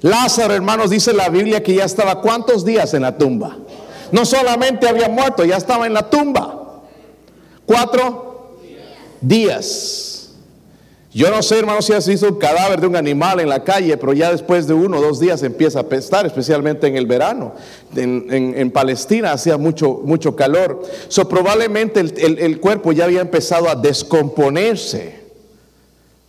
Lázaro, 0.00 0.54
hermanos, 0.54 0.90
dice 0.90 1.12
la 1.12 1.28
Biblia 1.28 1.62
que 1.62 1.74
ya 1.74 1.84
estaba 1.84 2.20
cuántos 2.20 2.64
días 2.64 2.94
en 2.94 3.02
la 3.02 3.16
tumba. 3.16 3.56
No 4.12 4.24
solamente 4.24 4.88
había 4.88 5.08
muerto, 5.08 5.44
ya 5.44 5.56
estaba 5.56 5.86
en 5.86 5.94
la 5.94 6.08
tumba. 6.08 6.82
Cuatro 7.66 8.54
días. 9.20 10.30
Yo 11.12 11.30
no 11.30 11.42
sé, 11.42 11.58
hermanos, 11.58 11.86
si 11.86 11.94
has 11.94 12.06
visto 12.06 12.28
un 12.28 12.38
cadáver 12.38 12.80
de 12.80 12.86
un 12.86 12.94
animal 12.94 13.40
en 13.40 13.48
la 13.48 13.64
calle, 13.64 13.96
pero 13.96 14.12
ya 14.12 14.30
después 14.30 14.68
de 14.68 14.74
uno 14.74 14.98
o 14.98 15.00
dos 15.00 15.18
días 15.18 15.42
empieza 15.42 15.80
a 15.80 15.82
pestar, 15.84 16.26
especialmente 16.26 16.86
en 16.86 16.96
el 16.96 17.06
verano. 17.06 17.54
En, 17.96 18.70
Palestina 18.70 19.32
hacía 19.32 19.56
mucho, 19.56 20.00
mucho 20.04 20.36
calor. 20.36 20.82
So, 21.08 21.28
probablemente 21.28 22.00
el, 22.00 22.60
cuerpo 22.60 22.92
ya 22.92 23.04
había 23.04 23.22
empezado 23.22 23.68
a 23.68 23.74
descomponerse. 23.74 25.18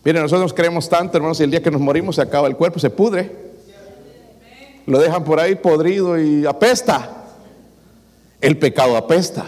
Miren, 0.03 0.23
nosotros 0.23 0.53
creemos 0.53 0.89
tanto, 0.89 1.17
hermanos, 1.17 1.39
y 1.39 1.43
el 1.43 1.51
día 1.51 1.61
que 1.61 1.69
nos 1.69 1.81
morimos 1.81 2.15
se 2.15 2.21
acaba 2.21 2.47
el 2.47 2.55
cuerpo, 2.55 2.79
se 2.79 2.89
pudre 2.89 3.48
lo 4.89 4.97
dejan 4.97 5.23
por 5.23 5.39
ahí 5.39 5.53
podrido 5.53 6.19
y 6.19 6.47
apesta. 6.47 7.11
El 8.41 8.57
pecado 8.57 8.97
apesta. 8.97 9.45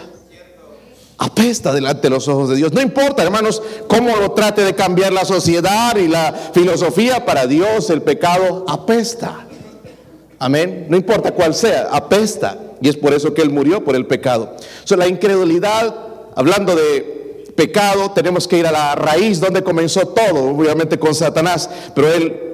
Apesta 1.18 1.72
delante 1.72 2.02
de 2.02 2.10
los 2.10 2.28
ojos 2.28 2.50
de 2.50 2.56
Dios. 2.56 2.72
No 2.72 2.80
importa, 2.80 3.24
hermanos, 3.24 3.60
cómo 3.88 4.16
lo 4.16 4.30
trate 4.32 4.62
de 4.62 4.76
cambiar 4.76 5.12
la 5.12 5.24
sociedad 5.24 5.96
y 5.96 6.06
la 6.06 6.32
filosofía, 6.54 7.26
para 7.26 7.48
Dios 7.48 7.90
el 7.90 8.02
pecado 8.02 8.64
apesta. 8.68 9.46
Amén. 10.38 10.86
No 10.88 10.96
importa 10.96 11.32
cuál 11.32 11.54
sea, 11.54 11.88
apesta. 11.90 12.58
Y 12.80 12.88
es 12.88 12.96
por 12.96 13.12
eso 13.12 13.34
que 13.34 13.42
Él 13.42 13.50
murió 13.50 13.82
por 13.82 13.96
el 13.96 14.06
pecado. 14.06 14.54
O 14.88 14.96
la 14.96 15.08
incredulidad, 15.08 15.92
hablando 16.36 16.76
de 16.76 17.52
pecado, 17.56 18.12
tenemos 18.12 18.46
que 18.46 18.58
ir 18.58 18.66
a 18.68 18.72
la 18.72 18.94
raíz 18.94 19.40
donde 19.40 19.64
comenzó 19.64 20.06
todo, 20.06 20.50
obviamente 20.50 21.00
con 21.00 21.16
Satanás, 21.16 21.68
pero 21.96 22.12
Él 22.12 22.51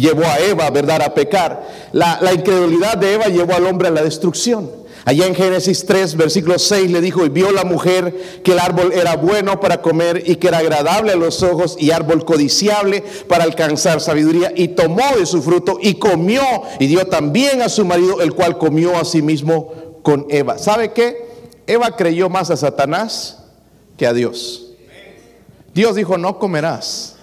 llevó 0.00 0.24
a 0.24 0.38
Eva, 0.38 0.70
¿verdad?, 0.70 1.02
a 1.02 1.14
pecar. 1.14 1.66
La, 1.92 2.32
incredulidad 2.32 2.96
de 2.98 3.14
Eva 3.14 3.26
llevó 3.26 3.54
al 3.54 3.66
hombre 3.66 3.88
a 3.88 3.90
la 3.90 4.02
destrucción. 4.02 4.70
Allá 5.04 5.26
en 5.26 5.36
Génesis 5.36 5.86
3, 5.86 6.16
versículo 6.16 6.58
6 6.58 6.90
le 6.90 7.00
dijo, 7.00 7.24
y 7.24 7.28
vio 7.28 7.52
la 7.52 7.64
mujer 7.64 8.40
que 8.42 8.52
el 8.52 8.58
árbol 8.58 8.92
era 8.92 9.16
bueno 9.16 9.60
para 9.60 9.80
comer 9.80 10.22
y 10.26 10.36
que 10.36 10.48
era 10.48 10.58
agradable 10.58 11.12
a 11.12 11.16
los 11.16 11.44
ojos 11.44 11.76
y 11.78 11.92
árbol 11.92 12.24
codiciable 12.24 13.04
para 13.28 13.44
alcanzar 13.44 14.00
sabiduría, 14.00 14.52
y 14.54 14.68
tomó 14.68 15.16
de 15.16 15.26
su 15.26 15.42
fruto 15.42 15.78
y 15.80 15.94
comió 15.94 16.42
y 16.80 16.88
dio 16.88 17.06
también 17.06 17.62
a 17.62 17.68
su 17.68 17.84
marido, 17.84 18.20
el 18.20 18.34
cual 18.34 18.58
comió 18.58 18.96
a 18.96 19.04
sí 19.04 19.22
mismo 19.22 20.00
con 20.02 20.26
Eva. 20.28 20.58
¿Sabe 20.58 20.92
qué? 20.92 21.26
Eva 21.68 21.96
creyó 21.96 22.28
más 22.28 22.50
a 22.50 22.56
Satanás 22.56 23.44
que 23.96 24.06
a 24.06 24.12
Dios. 24.12 24.72
Dios 25.72 25.94
dijo, 25.94 26.18
no 26.18 26.38
comerás 26.38 27.15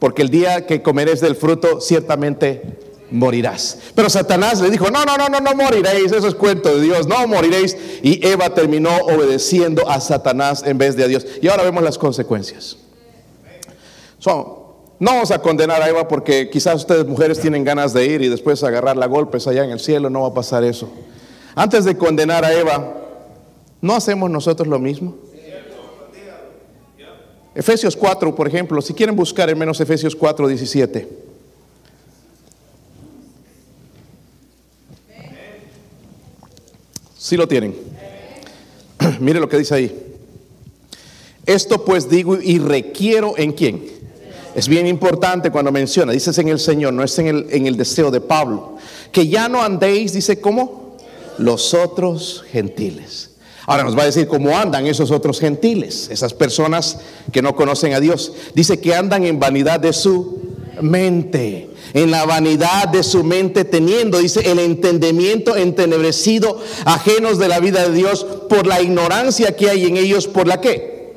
porque 0.00 0.22
el 0.22 0.30
día 0.30 0.66
que 0.66 0.82
comeréis 0.82 1.20
del 1.20 1.36
fruto 1.36 1.80
ciertamente 1.80 2.62
morirás. 3.10 3.78
Pero 3.94 4.08
Satanás 4.08 4.60
le 4.60 4.70
dijo, 4.70 4.90
no, 4.90 5.04
no, 5.04 5.16
no, 5.16 5.28
no, 5.28 5.40
no 5.40 5.54
moriréis, 5.54 6.10
eso 6.10 6.26
es 6.26 6.34
cuento 6.34 6.74
de 6.74 6.82
Dios, 6.82 7.06
no 7.06 7.26
moriréis. 7.26 7.76
Y 8.02 8.26
Eva 8.26 8.54
terminó 8.54 8.90
obedeciendo 9.02 9.88
a 9.88 10.00
Satanás 10.00 10.62
en 10.64 10.78
vez 10.78 10.96
de 10.96 11.04
a 11.04 11.08
Dios. 11.08 11.26
Y 11.42 11.48
ahora 11.48 11.62
vemos 11.62 11.82
las 11.82 11.98
consecuencias. 11.98 12.78
no 14.24 14.74
vamos 14.98 15.30
a 15.30 15.40
condenar 15.40 15.82
a 15.82 15.88
Eva 15.88 16.08
porque 16.08 16.50
quizás 16.50 16.76
ustedes 16.76 17.06
mujeres 17.06 17.38
tienen 17.38 17.62
ganas 17.62 17.92
de 17.92 18.06
ir 18.06 18.22
y 18.22 18.28
después 18.28 18.62
agarrar 18.64 19.00
a 19.00 19.06
golpes 19.06 19.46
allá 19.46 19.64
en 19.64 19.70
el 19.70 19.80
cielo, 19.80 20.08
no 20.08 20.22
va 20.22 20.28
a 20.28 20.34
pasar 20.34 20.64
eso. 20.64 20.90
Antes 21.54 21.84
de 21.84 21.96
condenar 21.96 22.44
a 22.44 22.54
Eva, 22.54 22.94
¿no 23.80 23.94
hacemos 23.94 24.30
nosotros 24.30 24.68
lo 24.68 24.78
mismo? 24.78 25.16
Efesios 27.60 27.94
4, 27.94 28.34
por 28.34 28.48
ejemplo, 28.48 28.80
si 28.80 28.94
quieren 28.94 29.14
buscar 29.14 29.50
en 29.50 29.58
menos 29.58 29.78
Efesios 29.82 30.16
4, 30.16 30.48
17. 30.48 31.08
Si 37.18 37.36
lo 37.36 37.46
tienen. 37.46 37.74
Mire 39.20 39.40
lo 39.40 39.46
que 39.50 39.58
dice 39.58 39.74
ahí. 39.74 40.16
Esto 41.44 41.84
pues 41.84 42.08
digo 42.08 42.38
y 42.40 42.58
requiero 42.58 43.36
en 43.36 43.52
quién. 43.52 43.84
Es 44.54 44.66
bien 44.66 44.86
importante 44.86 45.50
cuando 45.50 45.70
menciona, 45.70 46.12
dices 46.12 46.38
en 46.38 46.48
el 46.48 46.58
Señor, 46.58 46.94
no 46.94 47.04
es 47.04 47.18
en 47.18 47.26
el, 47.26 47.46
en 47.50 47.66
el 47.66 47.76
deseo 47.76 48.10
de 48.10 48.22
Pablo. 48.22 48.78
Que 49.12 49.28
ya 49.28 49.50
no 49.50 49.62
andéis, 49.62 50.14
dice, 50.14 50.40
¿cómo? 50.40 50.96
Los 51.36 51.74
otros 51.74 52.42
gentiles. 52.50 53.29
Ahora 53.70 53.84
nos 53.84 53.96
va 53.96 54.02
a 54.02 54.06
decir 54.06 54.26
cómo 54.26 54.58
andan 54.58 54.88
esos 54.88 55.12
otros 55.12 55.38
gentiles, 55.38 56.08
esas 56.10 56.34
personas 56.34 56.98
que 57.30 57.40
no 57.40 57.54
conocen 57.54 57.94
a 57.94 58.00
Dios. 58.00 58.32
Dice 58.52 58.80
que 58.80 58.96
andan 58.96 59.24
en 59.24 59.38
vanidad 59.38 59.78
de 59.78 59.92
su 59.92 60.40
mente, 60.80 61.70
en 61.94 62.10
la 62.10 62.26
vanidad 62.26 62.88
de 62.88 63.04
su 63.04 63.22
mente, 63.22 63.64
teniendo, 63.64 64.18
dice, 64.18 64.40
el 64.50 64.58
entendimiento 64.58 65.54
entenebrecido, 65.54 66.60
ajenos 66.84 67.38
de 67.38 67.46
la 67.46 67.60
vida 67.60 67.88
de 67.88 67.94
Dios 67.94 68.26
por 68.48 68.66
la 68.66 68.82
ignorancia 68.82 69.54
que 69.54 69.70
hay 69.70 69.86
en 69.86 69.98
ellos, 69.98 70.26
por 70.26 70.48
la 70.48 70.60
que. 70.60 71.12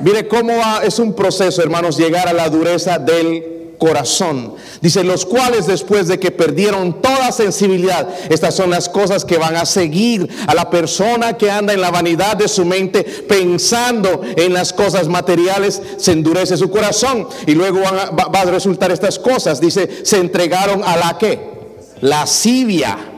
Mire 0.00 0.26
cómo 0.26 0.54
es 0.82 0.98
un 0.98 1.14
proceso, 1.14 1.60
hermanos, 1.60 1.98
llegar 1.98 2.26
a 2.26 2.32
la 2.32 2.48
dureza 2.48 2.98
del 2.98 3.53
corazón. 3.78 4.54
Dice, 4.80 5.04
los 5.04 5.24
cuales 5.24 5.66
después 5.66 6.08
de 6.08 6.18
que 6.18 6.30
perdieron 6.30 7.00
toda 7.00 7.32
sensibilidad, 7.32 8.08
estas 8.30 8.54
son 8.54 8.70
las 8.70 8.88
cosas 8.88 9.24
que 9.24 9.38
van 9.38 9.56
a 9.56 9.66
seguir 9.66 10.28
a 10.46 10.54
la 10.54 10.70
persona 10.70 11.36
que 11.36 11.50
anda 11.50 11.72
en 11.72 11.80
la 11.80 11.90
vanidad 11.90 12.36
de 12.36 12.48
su 12.48 12.64
mente 12.64 13.04
pensando 13.04 14.22
en 14.36 14.52
las 14.52 14.72
cosas 14.72 15.08
materiales, 15.08 15.80
se 15.96 16.12
endurece 16.12 16.56
su 16.56 16.70
corazón 16.70 17.28
y 17.46 17.54
luego 17.54 17.80
va, 17.80 18.10
va 18.10 18.40
a 18.40 18.44
resultar 18.44 18.90
estas 18.90 19.18
cosas. 19.18 19.60
Dice, 19.60 20.04
se 20.04 20.18
entregaron 20.18 20.82
a 20.84 20.96
la 20.96 21.18
que? 21.18 21.54
Lascivia 22.00 23.13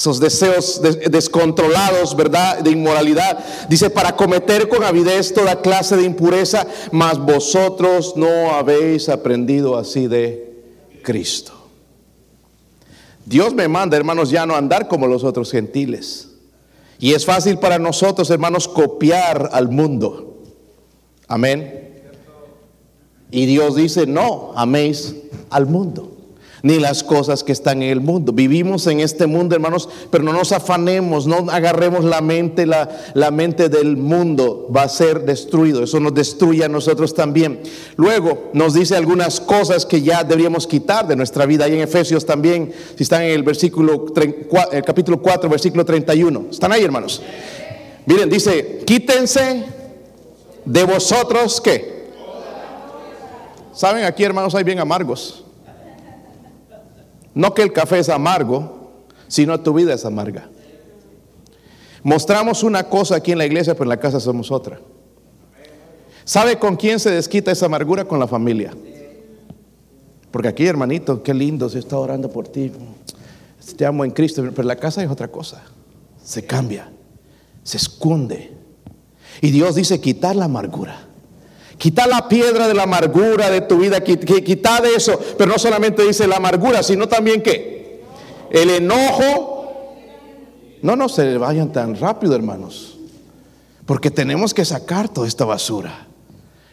esos 0.00 0.18
deseos 0.18 0.80
descontrolados, 1.10 2.16
¿verdad? 2.16 2.60
De 2.60 2.70
inmoralidad. 2.70 3.38
Dice, 3.68 3.90
para 3.90 4.16
cometer 4.16 4.66
con 4.66 4.82
avidez 4.82 5.34
toda 5.34 5.60
clase 5.60 5.94
de 5.94 6.04
impureza, 6.04 6.66
mas 6.90 7.18
vosotros 7.18 8.14
no 8.16 8.50
habéis 8.52 9.10
aprendido 9.10 9.76
así 9.76 10.06
de 10.08 10.64
Cristo. 11.02 11.52
Dios 13.26 13.52
me 13.52 13.68
manda, 13.68 13.98
hermanos, 13.98 14.30
ya 14.30 14.46
no 14.46 14.56
andar 14.56 14.88
como 14.88 15.06
los 15.06 15.22
otros 15.22 15.50
gentiles. 15.50 16.30
Y 16.98 17.12
es 17.12 17.26
fácil 17.26 17.58
para 17.58 17.78
nosotros, 17.78 18.30
hermanos, 18.30 18.68
copiar 18.68 19.50
al 19.52 19.68
mundo. 19.68 20.38
Amén. 21.28 22.00
Y 23.30 23.44
Dios 23.44 23.76
dice, 23.76 24.06
no, 24.06 24.52
améis 24.56 25.14
al 25.50 25.66
mundo 25.66 26.19
ni 26.62 26.78
las 26.78 27.02
cosas 27.02 27.44
que 27.44 27.52
están 27.52 27.82
en 27.82 27.90
el 27.90 28.00
mundo. 28.00 28.32
Vivimos 28.32 28.86
en 28.86 29.00
este 29.00 29.26
mundo, 29.26 29.54
hermanos, 29.54 29.88
pero 30.10 30.24
no 30.24 30.32
nos 30.32 30.52
afanemos, 30.52 31.26
no 31.26 31.50
agarremos 31.50 32.04
la 32.04 32.20
mente, 32.20 32.66
la, 32.66 32.88
la, 33.14 33.30
mente 33.30 33.68
del 33.68 33.96
mundo 33.96 34.68
va 34.74 34.82
a 34.82 34.88
ser 34.88 35.24
destruido. 35.24 35.82
Eso 35.82 36.00
nos 36.00 36.14
destruye 36.14 36.64
a 36.64 36.68
nosotros 36.68 37.14
también. 37.14 37.60
Luego 37.96 38.50
nos 38.52 38.74
dice 38.74 38.96
algunas 38.96 39.40
cosas 39.40 39.86
que 39.86 40.02
ya 40.02 40.24
deberíamos 40.24 40.66
quitar 40.66 41.06
de 41.06 41.16
nuestra 41.16 41.46
vida. 41.46 41.64
Ahí 41.64 41.74
en 41.74 41.80
Efesios 41.80 42.26
también, 42.26 42.72
si 42.96 43.02
están 43.02 43.22
en 43.22 43.30
el 43.30 43.42
versículo, 43.42 44.06
el 44.72 44.84
capítulo 44.84 45.20
4, 45.20 45.48
versículo 45.48 45.84
31. 45.84 46.46
¿Están 46.50 46.72
ahí, 46.72 46.82
hermanos? 46.82 47.22
Miren, 48.06 48.28
dice, 48.28 48.82
quítense 48.86 49.64
de 50.64 50.84
vosotros, 50.84 51.60
¿qué? 51.60 52.00
¿Saben? 53.72 54.04
Aquí, 54.04 54.24
hermanos, 54.24 54.54
hay 54.54 54.64
bien 54.64 54.78
amargos. 54.78 55.44
No 57.34 57.54
que 57.54 57.62
el 57.62 57.72
café 57.72 57.98
es 57.98 58.08
amargo, 58.08 58.90
sino 59.28 59.60
tu 59.60 59.72
vida 59.72 59.94
es 59.94 60.04
amarga. 60.04 60.48
Mostramos 62.02 62.62
una 62.62 62.84
cosa 62.84 63.16
aquí 63.16 63.32
en 63.32 63.38
la 63.38 63.46
iglesia, 63.46 63.74
pero 63.74 63.84
en 63.84 63.90
la 63.90 64.00
casa 64.00 64.20
somos 64.20 64.50
otra. 64.50 64.80
¿Sabe 66.24 66.58
con 66.58 66.76
quién 66.76 66.98
se 66.98 67.10
desquita 67.10 67.50
esa 67.50 67.66
amargura? 67.66 68.04
Con 68.04 68.18
la 68.18 68.26
familia. 68.26 68.72
Porque 70.30 70.48
aquí, 70.48 70.66
hermanito, 70.66 71.22
qué 71.22 71.34
lindo, 71.34 71.68
se 71.68 71.78
está 71.78 71.98
orando 71.98 72.30
por 72.30 72.48
ti. 72.48 72.72
Te 73.76 73.84
amo 73.84 74.04
en 74.04 74.12
Cristo, 74.12 74.42
pero 74.54 74.66
la 74.66 74.76
casa 74.76 75.02
es 75.02 75.10
otra 75.10 75.28
cosa. 75.28 75.62
Se 76.22 76.46
cambia, 76.46 76.90
se 77.62 77.76
esconde. 77.76 78.52
Y 79.40 79.50
Dios 79.50 79.74
dice 79.74 80.00
quitar 80.00 80.36
la 80.36 80.44
amargura. 80.46 81.09
Quitar 81.80 82.08
la 82.08 82.28
piedra 82.28 82.68
de 82.68 82.74
la 82.74 82.82
amargura 82.82 83.48
de 83.48 83.62
tu 83.62 83.78
vida, 83.78 84.02
quitar 84.02 84.84
eso. 84.84 85.18
Pero 85.38 85.50
no 85.50 85.58
solamente 85.58 86.06
dice 86.06 86.26
la 86.26 86.36
amargura, 86.36 86.82
sino 86.82 87.08
también 87.08 87.40
que 87.40 88.02
el 88.50 88.68
enojo. 88.68 89.72
No, 90.82 90.94
no 90.94 91.08
se 91.08 91.38
vayan 91.38 91.72
tan 91.72 91.98
rápido, 91.98 92.36
hermanos. 92.36 92.98
Porque 93.86 94.10
tenemos 94.10 94.52
que 94.52 94.66
sacar 94.66 95.08
toda 95.08 95.26
esta 95.26 95.46
basura. 95.46 96.06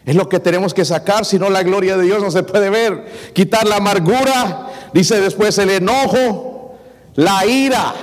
Es 0.04 0.14
lo 0.14 0.28
que 0.28 0.40
tenemos 0.40 0.74
que 0.74 0.84
sacar, 0.84 1.24
si 1.24 1.38
no 1.38 1.48
la 1.48 1.62
gloria 1.62 1.96
de 1.96 2.04
Dios 2.04 2.22
no 2.22 2.30
se 2.30 2.42
puede 2.42 2.68
ver. 2.68 3.32
Quitar 3.32 3.66
la 3.66 3.76
amargura, 3.76 4.68
dice 4.92 5.22
después 5.22 5.56
el 5.56 5.70
enojo, 5.70 6.76
la 7.14 7.46
ira, 7.46 7.94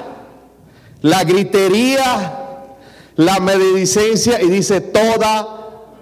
la 1.04 1.24
gritería, 1.24 2.40
la 3.16 3.40
maledicencia 3.40 4.42
y 4.42 4.50
dice 4.50 4.82
toda 4.82 5.55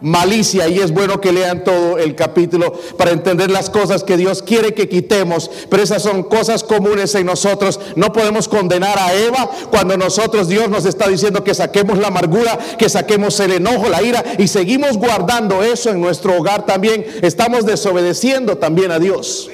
malicia. 0.03 0.67
Y 0.67 0.79
es 0.79 0.91
bueno 0.91 1.19
que 1.19 1.31
lean 1.31 1.63
todo 1.63 1.97
el 1.97 2.13
capítulo 2.15 2.73
para 2.97 3.11
entender 3.11 3.49
las 3.49 3.71
cosas 3.71 4.03
que 4.03 4.17
Dios 4.17 4.43
quiere 4.43 4.75
que 4.75 4.87
quitemos. 4.87 5.49
Pero 5.69 5.81
esas 5.81 6.03
son 6.03 6.23
cosas 6.23 6.63
comunes 6.63 7.15
en 7.15 7.25
nosotros. 7.25 7.79
No 7.95 8.13
podemos 8.13 8.47
condenar 8.47 8.99
a 8.99 9.13
Eva 9.15 9.49
cuando 9.71 9.97
nosotros 9.97 10.47
Dios 10.47 10.69
nos 10.69 10.85
está 10.85 11.07
diciendo 11.07 11.43
que 11.43 11.55
saquemos 11.55 11.97
la 11.97 12.09
amargura, 12.09 12.59
que 12.77 12.89
saquemos 12.89 13.39
el 13.39 13.53
enojo, 13.53 13.89
la 13.89 14.03
ira 14.03 14.23
y 14.37 14.47
seguimos 14.47 14.97
guardando 14.97 15.63
eso 15.63 15.89
en 15.89 15.99
nuestro 15.99 16.37
hogar 16.37 16.65
también. 16.65 17.05
Estamos 17.21 17.65
desobedeciendo 17.65 18.57
también 18.57 18.91
a 18.91 18.99
Dios. 18.99 19.49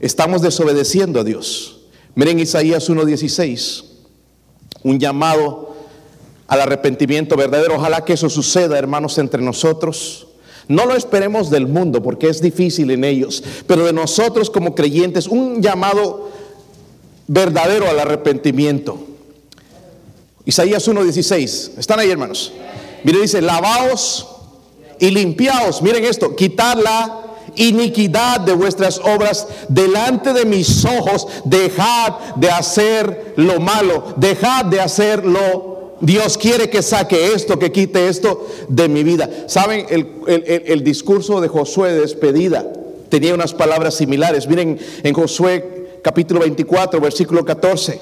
Estamos 0.00 0.42
desobedeciendo 0.42 1.20
a 1.20 1.24
Dios. 1.24 1.82
Miren 2.16 2.38
Isaías 2.38 2.90
1.16, 2.90 3.84
un 4.82 5.00
llamado 5.00 5.73
al 6.48 6.60
arrepentimiento 6.60 7.36
verdadero. 7.36 7.76
Ojalá 7.76 8.04
que 8.04 8.14
eso 8.14 8.28
suceda, 8.28 8.78
hermanos, 8.78 9.18
entre 9.18 9.42
nosotros. 9.42 10.26
No 10.68 10.86
lo 10.86 10.96
esperemos 10.96 11.50
del 11.50 11.66
mundo 11.66 12.02
porque 12.02 12.28
es 12.28 12.40
difícil 12.40 12.90
en 12.90 13.04
ellos, 13.04 13.42
pero 13.66 13.84
de 13.84 13.92
nosotros 13.92 14.48
como 14.48 14.74
creyentes, 14.74 15.26
un 15.26 15.60
llamado 15.60 16.30
verdadero 17.26 17.88
al 17.88 18.00
arrepentimiento. 18.00 18.98
Isaías 20.46 20.86
1.16, 20.88 21.78
¿están 21.78 22.00
ahí 22.00 22.10
hermanos? 22.10 22.52
Mire, 23.02 23.20
dice, 23.20 23.42
lavaos 23.42 24.26
y 24.98 25.10
limpiaos, 25.10 25.82
miren 25.82 26.04
esto, 26.04 26.34
quitar 26.34 26.76
la 26.78 27.20
iniquidad 27.56 28.40
de 28.40 28.54
vuestras 28.54 28.98
obras 28.98 29.46
delante 29.68 30.32
de 30.32 30.44
mis 30.44 30.84
ojos, 30.84 31.26
dejad 31.44 32.34
de 32.36 32.50
hacer 32.50 33.34
lo 33.36 33.60
malo, 33.60 34.14
dejad 34.16 34.64
de 34.66 34.80
hacer 34.80 35.24
lo 35.24 35.73
Dios 36.00 36.36
quiere 36.38 36.68
que 36.68 36.82
saque 36.82 37.32
esto, 37.34 37.58
que 37.58 37.72
quite 37.72 38.08
esto 38.08 38.46
de 38.68 38.88
mi 38.88 39.02
vida. 39.02 39.28
¿Saben? 39.46 39.86
El, 39.88 40.84
discurso 40.84 41.40
de 41.40 41.48
Josué 41.48 41.92
de 41.92 42.00
despedida 42.00 42.64
tenía 43.08 43.34
unas 43.34 43.54
palabras 43.54 43.94
similares. 43.94 44.46
Miren 44.48 44.78
en 45.02 45.14
Josué 45.14 45.98
capítulo 46.02 46.40
24, 46.40 47.00
versículo 47.00 47.44
14. 47.44 48.00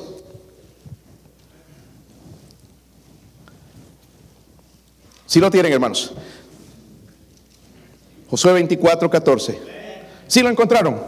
Si 5.26 5.40
lo 5.40 5.50
tienen, 5.50 5.72
hermanos. 5.72 6.12
Josué 8.28 8.52
24, 8.54 9.08
14. 9.10 9.58
¿Sí 10.26 10.40
lo 10.40 10.48
encontraron? 10.48 11.00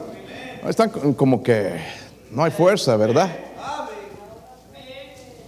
Están 0.68 0.90
como 1.14 1.42
que 1.42 1.80
no 2.30 2.44
hay 2.44 2.50
fuerza, 2.50 2.96
¿verdad? 2.96 3.30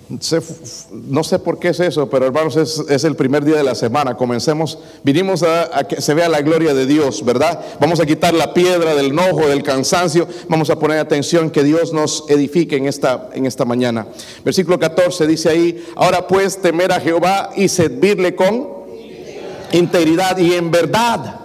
No 0.09 1.25
sé 1.25 1.39
por 1.41 1.59
qué 1.59 1.69
es 1.69 1.81
eso, 1.81 2.09
pero 2.09 2.27
hermanos, 2.27 2.57
es, 2.57 3.05
el 3.05 3.17
primer 3.17 3.45
día 3.45 3.57
de 3.57 3.65
la 3.65 3.75
semana. 3.75 4.17
Comencemos, 4.17 4.79
vinimos 5.03 5.43
a, 5.43 5.85
que 5.89 6.01
se 6.01 6.15
vea 6.15 6.29
la 6.29 6.43
gloria 6.43 6.75
de 6.75 6.87
Dios, 6.87 7.25
¿verdad? 7.25 7.61
Vamos 7.81 7.99
a 7.99 8.07
quitar 8.07 8.33
la 8.33 8.55
piedra 8.55 8.95
del 8.95 9.07
enojo, 9.07 9.49
del 9.49 9.65
cansancio. 9.65 10.29
Vamos 10.49 10.71
a 10.71 10.79
poner 10.79 11.01
atención 11.01 11.51
que 11.51 11.65
Dios 11.65 11.93
nos 11.93 12.25
edifique 12.29 12.77
en 12.77 12.87
esta, 12.87 13.31
en 13.33 13.47
esta 13.47 13.65
mañana. 13.65 14.07
Versículo 14.45 14.79
14 14.79 15.27
dice 15.27 15.49
ahí: 15.49 15.85
Ahora 15.97 16.29
pues 16.29 16.63
temer 16.63 16.93
a 16.93 17.01
Jehová 17.01 17.51
y 17.57 17.69
servirle 17.69 18.37
con 18.37 18.69
integridad 19.73 20.39
y 20.39 20.55
en 20.55 20.71
verdad. 20.71 21.41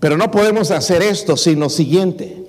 Pero 0.00 0.16
no 0.16 0.30
podemos 0.30 0.72
hacer 0.72 1.02
esto 1.02 1.36
sin 1.36 1.60
lo 1.60 1.68
siguiente. 1.68 2.39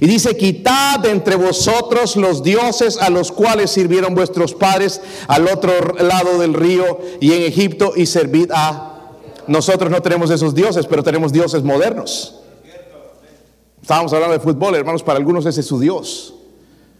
Y 0.00 0.06
dice, 0.06 0.36
quitad 0.36 1.00
de 1.00 1.10
entre 1.10 1.36
vosotros 1.36 2.16
los 2.16 2.42
dioses 2.42 2.98
a 2.98 3.10
los 3.10 3.30
cuales 3.30 3.70
sirvieron 3.70 4.14
vuestros 4.14 4.54
padres 4.54 5.00
al 5.28 5.48
otro 5.48 5.72
lado 6.00 6.38
del 6.38 6.54
río 6.54 7.00
y 7.20 7.32
en 7.32 7.42
Egipto 7.42 7.92
y 7.94 8.06
servid 8.06 8.50
a... 8.52 8.88
Nosotros 9.46 9.90
no 9.90 10.02
tenemos 10.02 10.30
esos 10.30 10.54
dioses, 10.54 10.86
pero 10.86 11.02
tenemos 11.02 11.32
dioses 11.32 11.62
modernos. 11.62 12.40
Estábamos 13.80 14.12
hablando 14.12 14.34
de 14.34 14.40
fútbol, 14.40 14.76
hermanos, 14.76 15.02
para 15.02 15.18
algunos 15.18 15.44
ese 15.46 15.60
es 15.60 15.66
su 15.66 15.80
Dios. 15.80 16.34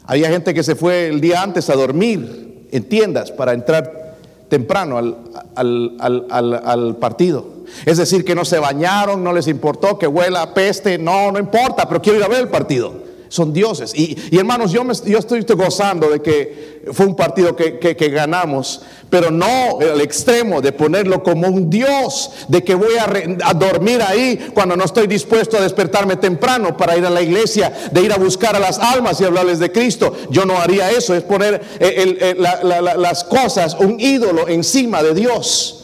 Había 0.04 0.28
gente 0.28 0.52
que 0.52 0.64
se 0.64 0.74
fue 0.74 1.06
el 1.06 1.20
día 1.20 1.42
antes 1.42 1.70
a 1.70 1.74
dormir 1.74 2.66
en 2.70 2.88
tiendas 2.88 3.30
para 3.30 3.52
entrar 3.52 4.16
temprano 4.48 4.98
al 4.98 6.96
partido. 7.00 7.51
Es 7.84 7.98
decir, 7.98 8.24
que 8.24 8.34
no 8.34 8.44
se 8.44 8.58
bañaron, 8.58 9.22
no 9.22 9.32
les 9.32 9.48
importó 9.48 9.98
que 9.98 10.06
huela 10.06 10.54
peste, 10.54 10.98
no, 10.98 11.32
no 11.32 11.38
importa, 11.38 11.88
pero 11.88 12.00
quiero 12.00 12.18
ir 12.18 12.24
a 12.24 12.28
ver 12.28 12.40
el 12.40 12.48
partido. 12.48 13.12
Son 13.32 13.50
dioses. 13.50 13.94
Y, 13.94 14.36
hermanos, 14.36 14.72
yo, 14.72 14.84
me, 14.84 14.92
yo 15.06 15.16
estoy 15.16 15.40
gozando 15.42 16.10
de 16.10 16.20
que 16.20 16.82
fue 16.92 17.06
un 17.06 17.16
partido 17.16 17.56
que, 17.56 17.94
ganamos, 18.10 18.82
pero 19.08 19.30
no 19.30 19.80
el 19.80 20.02
extremo 20.02 20.60
de 20.60 20.72
ponerlo 20.72 21.22
como 21.22 21.48
un 21.48 21.70
Dios, 21.70 22.30
de 22.48 22.62
que 22.62 22.74
voy 22.74 22.92
a, 22.98 23.54
dormir 23.54 24.02
ahí 24.02 24.50
cuando 24.52 24.76
no 24.76 24.84
estoy 24.84 25.06
dispuesto 25.06 25.56
a 25.56 25.62
despertarme 25.62 26.16
temprano 26.16 26.76
para 26.76 26.94
ir 26.94 27.06
a 27.06 27.10
la 27.10 27.22
iglesia, 27.22 27.72
de 27.90 28.02
ir 28.02 28.12
a 28.12 28.18
buscar 28.18 28.54
a 28.54 28.58
las 28.58 28.78
almas 28.78 29.18
y 29.22 29.24
hablarles 29.24 29.58
de 29.58 29.72
Cristo. 29.72 30.14
Yo 30.28 30.44
no 30.44 30.58
haría 30.58 30.90
eso, 30.90 31.14
es 31.14 31.22
poner 31.22 31.62
eh, 31.80 32.36
las 32.36 33.24
cosas, 33.24 33.78
un 33.80 33.98
ídolo 33.98 34.46
encima 34.46 35.02
de 35.02 35.14
Dios. 35.14 35.81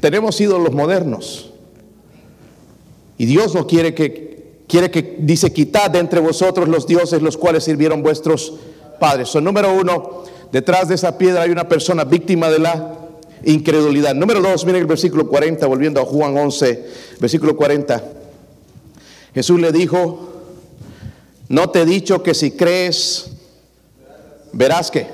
Tenemos 0.00 0.40
ídolos 0.40 0.72
modernos. 0.72 1.50
Y 3.16 3.26
Dios 3.26 3.54
no 3.54 3.66
quiere 3.66 3.94
que, 3.94 4.62
quiere 4.66 4.90
que, 4.90 5.16
dice, 5.18 5.52
quitad 5.52 5.90
de 5.90 6.00
entre 6.00 6.20
vosotros 6.20 6.68
los 6.68 6.86
dioses 6.86 7.22
los 7.22 7.36
cuales 7.36 7.64
sirvieron 7.64 8.02
vuestros 8.02 8.54
padres. 8.98 9.28
Son 9.28 9.44
número 9.44 9.72
uno, 9.72 10.24
detrás 10.52 10.88
de 10.88 10.96
esa 10.96 11.16
piedra 11.16 11.42
hay 11.42 11.50
una 11.50 11.68
persona 11.68 12.04
víctima 12.04 12.50
de 12.50 12.58
la 12.58 12.98
incredulidad. 13.44 14.14
Número 14.14 14.40
dos, 14.40 14.64
miren 14.64 14.82
el 14.82 14.86
versículo 14.86 15.28
40, 15.28 15.66
volviendo 15.66 16.00
a 16.00 16.04
Juan 16.04 16.36
11, 16.36 16.84
versículo 17.20 17.56
40. 17.56 18.02
Jesús 19.34 19.60
le 19.60 19.72
dijo, 19.72 20.34
no 21.48 21.70
te 21.70 21.82
he 21.82 21.84
dicho 21.84 22.22
que 22.22 22.34
si 22.34 22.52
crees, 22.52 23.30
verás 24.52 24.90
que 24.90 25.06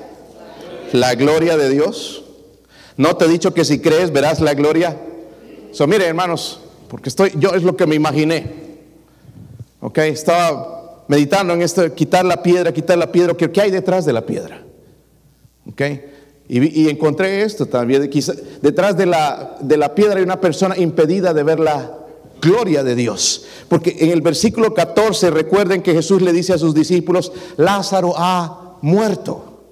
la 0.92 1.14
gloria 1.14 1.56
de 1.56 1.70
Dios. 1.70 2.19
¿No 2.96 3.16
te 3.16 3.24
he 3.24 3.28
dicho 3.28 3.54
que 3.54 3.64
si 3.64 3.80
crees 3.80 4.12
verás 4.12 4.40
la 4.40 4.54
gloria? 4.54 4.96
So, 5.72 5.86
mire, 5.86 6.06
hermanos, 6.06 6.60
porque 6.88 7.08
estoy, 7.08 7.32
yo 7.36 7.54
es 7.54 7.62
lo 7.62 7.76
que 7.76 7.86
me 7.86 7.94
imaginé. 7.94 8.70
Ok, 9.80 9.98
estaba 9.98 11.04
meditando 11.08 11.54
en 11.54 11.62
esto, 11.62 11.94
quitar 11.94 12.24
la 12.24 12.42
piedra, 12.42 12.72
quitar 12.72 12.98
la 12.98 13.10
piedra, 13.10 13.34
¿qué, 13.34 13.60
hay 13.60 13.70
detrás 13.70 14.04
de 14.04 14.12
la 14.12 14.26
piedra? 14.26 14.62
Ok, 15.66 15.82
y, 16.48 16.88
encontré 16.88 17.42
esto 17.42 17.66
también, 17.66 18.10
detrás 18.60 18.96
de 18.96 19.06
la, 19.06 19.56
de 19.60 19.76
la 19.76 19.94
piedra 19.94 20.18
hay 20.18 20.22
una 20.22 20.40
persona 20.40 20.76
impedida 20.76 21.32
de 21.32 21.42
ver 21.42 21.60
la 21.60 22.00
gloria 22.40 22.82
de 22.82 22.94
Dios. 22.94 23.44
Porque 23.68 23.96
en 24.00 24.10
el 24.10 24.22
versículo 24.22 24.74
14 24.74 25.30
recuerden 25.30 25.82
que 25.82 25.92
Jesús 25.92 26.22
le 26.22 26.32
dice 26.32 26.52
a 26.52 26.58
sus 26.58 26.74
discípulos, 26.74 27.32
Lázaro 27.56 28.14
ha 28.16 28.78
muerto, 28.82 29.62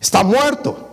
está 0.00 0.22
muerto. 0.22 0.89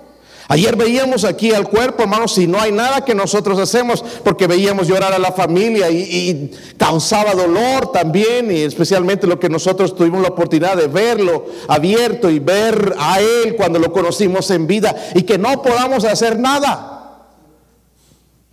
Ayer 0.49 0.77
veíamos 0.77 1.25
aquí 1.25 1.51
al 1.51 1.67
cuerpo, 1.67 2.03
hermanos, 2.03 2.37
y 2.37 2.47
no 2.47 2.59
hay 2.59 2.71
nada 2.71 3.03
que 3.03 3.13
nosotros 3.13 3.59
hacemos, 3.59 4.03
porque 4.23 4.47
veíamos 4.47 4.87
llorar 4.87 5.11
a 5.11 5.19
la 5.19 5.33
familia 5.33 5.91
y, 5.91 6.51
causaba 6.77 7.33
dolor 7.33 7.91
también, 7.91 8.49
y 8.51 8.61
especialmente 8.61 9.27
lo 9.27 9.39
que 9.39 9.49
nosotros 9.49 9.93
tuvimos 9.93 10.21
la 10.21 10.29
oportunidad 10.29 10.77
de 10.77 10.87
verlo 10.87 11.47
abierto 11.67 12.29
y 12.29 12.39
ver 12.39 12.95
a 12.97 13.19
Él 13.19 13.57
cuando 13.57 13.77
lo 13.77 13.91
conocimos 13.91 14.49
en 14.51 14.67
vida, 14.67 14.95
y 15.15 15.23
que 15.23 15.37
no 15.37 15.61
podamos 15.61 16.05
hacer 16.05 16.39
nada. 16.39 17.25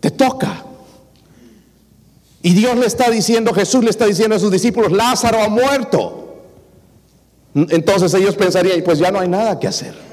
Te 0.01 0.11
toca. 0.11 0.65
Y 2.43 2.55
Dios 2.55 2.77
le 2.77 2.87
está 2.87 3.09
diciendo, 3.09 3.55
Jesús 3.55 3.85
le 3.85 3.91
está 3.91 4.05
diciendo 4.05 4.35
a 4.35 4.41
sus 4.41 4.51
discípulos, 4.51 4.91
Lázaro 4.91 5.41
ha 5.41 5.49
muerto. 5.49 6.43
Entonces 7.55 8.13
ellos 8.15 8.35
pensarían, 8.35 8.83
pues 8.83 8.99
ya 8.99 9.13
no 9.13 9.21
hay 9.21 9.29
nada 9.29 9.61
que 9.61 9.69
hacer. 9.69 10.04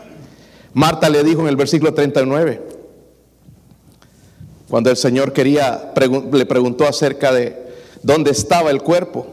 Marta 0.73 1.09
le 1.09 1.23
dijo 1.23 1.41
en 1.41 1.47
el 1.47 1.55
versículo 1.55 1.93
39, 1.93 2.61
cuando 4.69 4.89
el 4.89 4.97
Señor 4.97 5.33
quería, 5.33 5.91
le 6.31 6.45
preguntó 6.45 6.87
acerca 6.87 7.33
de 7.33 7.73
dónde 8.03 8.31
estaba 8.31 8.71
el 8.71 8.81
cuerpo. 8.81 9.27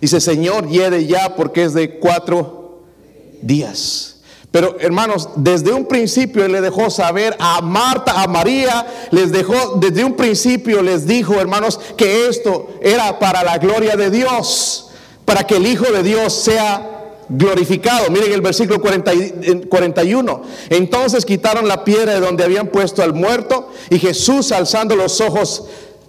Dice, 0.00 0.20
Señor, 0.20 0.68
hiede 0.68 1.06
ya 1.06 1.34
porque 1.34 1.64
es 1.64 1.74
de 1.74 1.98
cuatro 1.98 2.82
días. 3.42 4.20
Pero 4.52 4.76
hermanos, 4.78 5.30
desde 5.34 5.72
un 5.72 5.86
principio 5.86 6.46
le 6.46 6.60
dejó 6.60 6.88
saber 6.88 7.34
a 7.40 7.60
Marta, 7.60 8.22
a 8.22 8.28
María, 8.28 8.86
les 9.10 9.32
dejó, 9.32 9.74
desde 9.80 10.04
un 10.04 10.14
principio 10.14 10.80
les 10.80 11.08
dijo, 11.08 11.34
hermanos, 11.40 11.80
que 11.96 12.28
esto 12.28 12.68
era 12.80 13.18
para 13.18 13.42
la 13.42 13.58
gloria 13.58 13.96
de 13.96 14.10
Dios, 14.10 14.90
para 15.24 15.44
que 15.44 15.56
el 15.56 15.66
Hijo 15.66 15.90
de 15.90 16.04
Dios 16.04 16.32
sea 16.32 16.93
glorificado. 17.28 18.10
Miren 18.10 18.32
el 18.32 18.40
versículo 18.40 18.80
41. 18.80 20.42
Entonces 20.70 21.24
quitaron 21.24 21.68
la 21.68 21.84
piedra 21.84 22.14
de 22.14 22.20
donde 22.20 22.44
habían 22.44 22.68
puesto 22.68 23.02
al 23.02 23.14
muerto 23.14 23.70
y 23.90 23.98
Jesús 23.98 24.52
alzando 24.52 24.96
los 24.96 25.20
ojos 25.20 25.64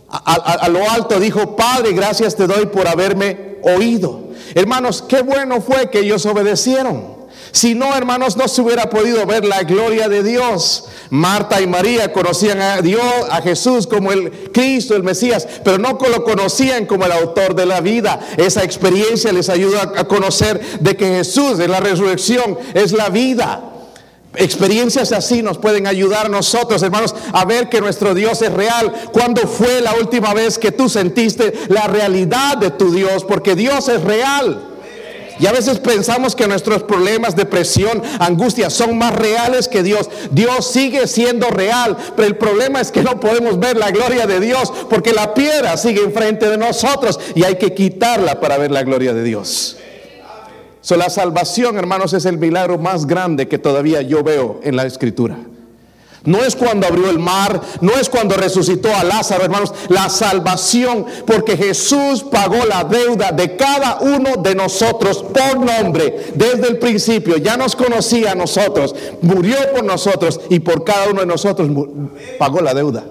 a, 0.07 0.69
lo 0.69 0.89
alto 0.89 1.19
dijo, 1.19 1.55
Padre, 1.55 1.91
gracias 1.93 2.35
te 2.35 2.47
doy 2.47 2.67
por 2.67 2.87
haberme 2.87 3.57
oído. 3.63 4.29
Hermanos, 4.53 5.03
qué 5.07 5.21
bueno 5.21 5.61
fue 5.61 5.89
que 5.89 5.99
ellos 5.99 6.25
obedecieron. 6.25 7.14
Si 7.55 7.73
no, 7.73 7.95
hermanos, 7.95 8.35
no 8.35 8.49
se 8.49 8.61
hubiera 8.61 8.89
podido 8.89 9.25
ver 9.25 9.45
la 9.45 9.63
gloria 9.63 10.09
de 10.09 10.23
Dios. 10.23 10.89
Marta 11.09 11.61
y 11.61 11.67
María 11.67 12.11
conocían 12.11 12.59
a 12.59 12.81
Dios, 12.81 13.01
a 13.31 13.41
Jesús 13.41 13.87
como 13.87 14.11
el 14.11 14.29
Cristo, 14.51 14.93
el 14.93 15.03
Mesías, 15.03 15.47
pero 15.63 15.77
no 15.77 15.97
lo 16.11 16.25
conocían 16.25 16.85
como 16.85 17.05
el 17.05 17.13
autor 17.13 17.55
de 17.55 17.65
la 17.65 17.79
vida. 17.79 18.19
Esa 18.35 18.61
experiencia 18.65 19.31
les 19.31 19.47
ayuda 19.47 19.93
a 19.95 20.03
conocer 20.03 20.59
de 20.81 20.97
que 20.97 21.05
Jesús 21.07 21.57
en 21.61 21.71
la 21.71 21.79
resurrección 21.79 22.57
es 22.73 22.91
la 22.91 23.07
vida. 23.07 23.61
Experiencias 24.35 25.13
así 25.13 25.41
nos 25.41 25.57
pueden 25.57 25.87
ayudar 25.87 26.25
a 26.25 26.29
nosotros, 26.29 26.83
hermanos, 26.83 27.15
a 27.31 27.45
ver 27.45 27.69
que 27.69 27.79
nuestro 27.79 28.13
Dios 28.13 28.41
es 28.41 28.51
real. 28.51 28.91
¿Cuándo 29.13 29.47
fue 29.47 29.79
la 29.79 29.93
última 29.93 30.33
vez 30.33 30.59
que 30.59 30.73
tú 30.73 30.89
sentiste 30.89 31.53
la 31.69 31.87
realidad 31.87 32.57
de 32.57 32.71
tu 32.71 32.91
Dios? 32.91 33.23
Porque 33.23 33.55
Dios 33.55 33.87
es 33.87 34.01
real. 34.03 34.74
Y 35.39 35.47
a 35.47 35.51
veces 35.51 35.79
pensamos 35.79 36.35
que 36.35 36.47
nuestros 36.47 36.83
problemas, 36.83 37.35
depresión, 37.35 38.01
angustia 38.19 38.69
son 38.69 38.97
más 38.97 39.15
reales 39.15 39.67
que 39.67 39.83
Dios. 39.83 40.09
Dios 40.31 40.71
sigue 40.71 41.07
siendo 41.07 41.49
real, 41.49 41.97
pero 42.15 42.27
el 42.27 42.37
problema 42.37 42.81
es 42.81 42.91
que 42.91 43.03
no 43.03 43.19
podemos 43.19 43.59
ver 43.59 43.77
la 43.77 43.91
gloria 43.91 44.27
de 44.27 44.39
Dios 44.39 44.71
porque 44.89 45.13
la 45.13 45.33
piedra 45.33 45.77
sigue 45.77 46.03
enfrente 46.03 46.49
de 46.49 46.57
nosotros 46.57 47.19
y 47.35 47.43
hay 47.43 47.55
que 47.55 47.73
quitarla 47.73 48.39
para 48.39 48.57
ver 48.57 48.71
la 48.71 48.83
gloria 48.83 49.13
de 49.13 49.23
Dios 49.23 49.77
la 50.95 51.09
salvación, 51.09 51.77
hermanos, 51.77 52.13
es 52.13 52.25
el 52.25 52.37
milagro 52.37 52.77
más 52.77 53.07
grande 53.07 53.47
que 53.47 53.57
todavía 53.57 54.03
yo 54.03 54.23
veo 54.23 54.59
en 54.63 54.75
la 54.75 54.85
escritura. 54.85 55.37
No 56.25 56.43
es 56.43 56.55
cuando 56.55 56.87
abrió 56.87 57.09
el 57.09 57.19
mar, 57.19 57.61
no 57.81 57.93
es 57.93 58.09
cuando 58.09 58.35
resucitó 58.35 58.93
a 58.93 59.03
Lázaro, 59.03 59.43
hermanos, 59.43 59.73
la 59.89 60.09
salvación, 60.09 61.05
porque 61.25 61.55
Jesús 61.55 62.23
pagó 62.23 62.65
la 62.65 62.83
deuda 62.83 63.31
de 63.31 63.55
cada 63.55 63.99
uno 63.99 64.41
de 64.41 64.55
nosotros 64.55 65.23
por 65.23 65.59
nombre 65.59 66.33
desde 66.33 66.67
el 66.67 66.79
principio. 66.79 67.37
Ya 67.37 67.57
nos 67.57 67.75
conocía 67.75 68.31
a 68.31 68.35
nosotros, 68.35 68.95
murió 69.21 69.55
por 69.73 69.83
nosotros 69.83 70.41
y 70.49 70.59
por 70.59 70.83
cada 70.83 71.09
uno 71.09 71.21
de 71.21 71.27
nosotros 71.27 71.69
pagó 72.39 72.61
la 72.61 72.73
deuda. 72.73 73.05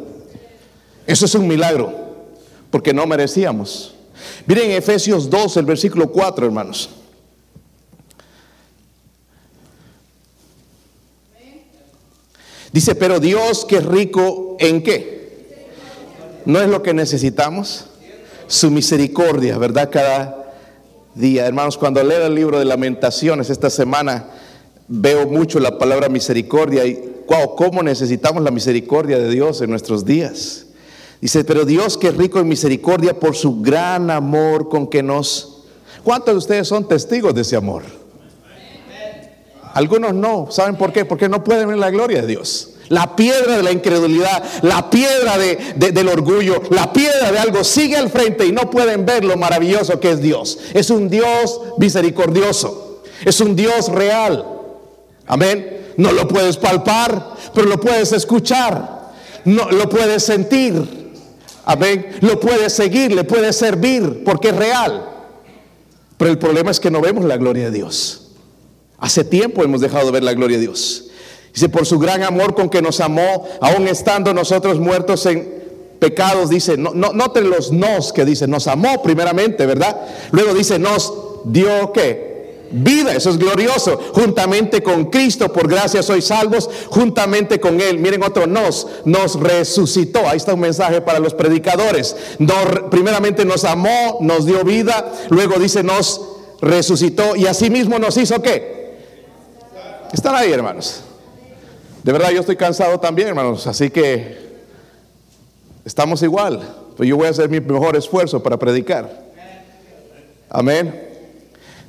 Eso 1.07 1.27
es 1.27 1.35
un 1.35 1.47
milagro, 1.47 1.93
porque 2.71 2.93
no 2.93 3.07
merecíamos. 3.07 3.95
Miren 4.47 4.71
Efesios 4.73 5.31
2, 5.31 5.57
el 5.59 5.67
versículo 5.67 6.11
4, 6.11 6.47
hermanos. 6.47 6.91
Dice, 12.75 12.97
pero 12.97 13.21
Dios 13.21 13.65
que 13.65 13.77
es 13.77 13.87
rico 13.87 14.57
en 14.59 14.83
qué? 14.83 15.69
¿No 16.45 16.61
es 16.61 16.69
lo 16.69 16.83
que 16.83 16.93
necesitamos? 16.93 17.85
Su 18.49 18.69
misericordia, 18.73 19.57
¿verdad? 19.59 19.91
Cada 19.93 20.53
día. 21.15 21.47
Hermanos, 21.47 21.79
cuando 21.79 22.03
leo 22.03 22.27
el 22.27 22.35
libro 22.35 22.59
de 22.59 22.65
lamentaciones 22.65 23.49
esta 23.49 23.71
semana, 23.71 24.25
veo 24.89 25.29
mucho 25.29 25.61
la 25.61 25.79
palabra 25.79 26.09
misericordia 26.09 26.85
y 26.85 26.95
wow, 27.29 27.55
cómo 27.55 27.81
necesitamos 27.85 28.43
la 28.43 28.51
misericordia 28.51 29.21
de 29.21 29.31
Dios 29.31 29.61
en 29.61 29.71
nuestros 29.71 30.05
días. 30.05 30.67
Dice, 31.21 31.45
pero 31.45 31.65
Dios 31.65 31.97
que 31.97 32.09
es 32.09 32.17
rico 32.17 32.41
en 32.41 32.49
misericordia 32.49 33.21
por 33.21 33.37
su 33.37 33.63
gran 33.63 34.11
amor 34.11 34.69
con 34.69 34.89
que 34.89 35.01
nos... 35.01 35.63
¿Cuántos 36.03 36.35
de 36.35 36.39
ustedes 36.39 36.67
son 36.67 36.89
testigos 36.89 37.37
de 37.37 37.43
ese 37.43 37.55
amor? 37.55 37.85
Algunos 39.75 40.15
no. 40.15 40.47
¿Saben 40.51 40.77
por 40.77 40.93
qué? 40.93 41.05
Porque 41.05 41.29
no 41.29 41.45
pueden 41.45 41.69
ver 41.69 41.79
la 41.79 41.91
gloria 41.91 42.23
de 42.23 42.29
Dios. 42.29 42.71
La 42.89 43.17
piedra 43.17 43.57
de 43.57 43.63
la 43.63 43.73
incredulidad, 43.73 44.43
la 44.63 44.91
piedra 44.91 45.37
del 45.39 46.09
orgullo, 46.09 46.63
la 46.71 46.93
piedra 46.93 47.33
de 47.33 47.39
algo 47.39 47.65
sigue 47.65 47.97
al 47.97 48.11
frente 48.11 48.47
y 48.47 48.53
no 48.53 48.71
pueden 48.71 49.07
ver 49.07 49.25
lo 49.25 49.37
maravilloso 49.37 49.99
que 50.01 50.11
es 50.11 50.21
Dios. 50.21 50.59
Es 50.75 50.91
un 50.91 51.09
Dios 51.09 51.61
misericordioso. 51.79 53.03
Es 53.25 53.41
un 53.41 53.57
Dios 53.57 53.89
real. 53.89 54.47
Amén. 55.27 55.95
No 55.97 56.13
lo 56.13 56.29
puedes 56.29 56.57
palpar, 56.57 57.35
pero 57.55 57.67
lo 57.67 57.81
puedes 57.81 58.13
escuchar. 58.13 59.13
No, 59.45 59.71
lo 59.71 59.89
puedes 59.89 60.23
sentir. 60.23 61.13
Amén. 61.65 62.19
Lo 62.21 62.39
puedes 62.39 62.73
seguir, 62.75 63.13
le 63.13 63.25
puedes 63.25 63.57
servir 63.57 64.23
porque 64.25 64.49
es 64.49 64.57
real. 64.57 65.09
Pero 66.19 66.31
el 66.31 66.39
problema 66.39 66.71
es 66.71 66.79
que 66.79 66.91
no 66.91 67.01
vemos 67.01 67.25
la 67.25 67.39
gloria 67.39 67.65
de 67.65 67.71
Dios. 67.71 68.24
Hace 69.05 69.23
tiempo 69.23 69.63
hemos 69.63 69.83
dejado 69.83 70.07
de 70.07 70.13
ver 70.13 70.23
la 70.23 70.33
gloria 70.33 70.57
de 70.57 70.63
Dios. 70.63 71.05
Dice, 71.53 71.69
por 71.69 71.85
su 71.85 71.99
gran 71.99 72.23
amor 72.23 72.55
con 72.55 72.71
que 72.71 72.81
nos 72.81 73.01
amó, 73.01 73.47
aún 73.61 73.87
estando 73.87 74.33
nosotros 74.33 74.81
muertos 74.81 75.27
en 75.27 75.47
pecados, 75.99 76.49
dice, 76.49 76.79
no, 76.79 76.95
no, 76.95 77.13
noten 77.13 77.51
los 77.51 77.71
nos 77.71 78.15
que 78.15 78.25
dice, 78.25 78.49
nos 78.49 78.67
amó 78.67 79.03
primeramente, 79.03 79.67
¿verdad? 79.67 79.95
Luego 80.31 80.55
dice, 80.55 80.79
nos 80.79 81.13
dio 81.45 81.93
qué? 81.93 82.63
Vida, 82.71 83.15
eso 83.15 83.29
es 83.29 83.37
glorioso. 83.37 84.01
Juntamente 84.15 84.83
con 84.83 85.11
Cristo, 85.11 85.53
por 85.53 85.69
gracia 85.69 86.03
sois 86.03 86.25
salvos, 86.25 86.71
juntamente 86.89 87.61
con 87.61 87.83
Él. 87.83 87.99
Miren 87.99 88.23
otro 88.23 88.47
nos, 88.47 88.87
nos 89.05 89.39
resucitó. 89.39 90.27
Ahí 90.27 90.39
está 90.39 90.55
un 90.55 90.61
mensaje 90.61 91.03
para 91.03 91.19
los 91.19 91.35
predicadores. 91.35 92.17
primeramente 92.91 93.45
nos 93.45 93.65
amó, 93.65 94.17
nos 94.23 94.47
dio 94.47 94.65
vida, 94.65 95.13
luego 95.29 95.59
dice 95.59 95.83
nos 95.83 96.23
resucitó 96.63 97.37
y 97.37 97.47
asimismo 97.47 97.99
nos 97.99 98.17
hizo 98.17 98.41
qué? 98.41 98.84
Están 100.15 100.37
ahí, 100.37 100.53
hermanos. 100.53 101.01
De 102.05 102.13
verdad, 102.13 102.31
yo 102.31 102.39
estoy 102.39 102.55
cansado 102.55 103.01
también, 103.01 103.27
hermanos. 103.27 103.67
Así 103.67 103.91
que 103.91 104.39
estamos 105.85 106.23
igual. 106.23 106.61
Pero 106.97 107.05
yo 107.05 107.17
voy 107.17 107.27
a 107.27 107.31
hacer 107.31 107.49
mi 107.49 107.59
mejor 107.59 107.97
esfuerzo 107.97 108.41
para 108.41 108.57
predicar. 108.57 109.25
Amén. 110.49 111.09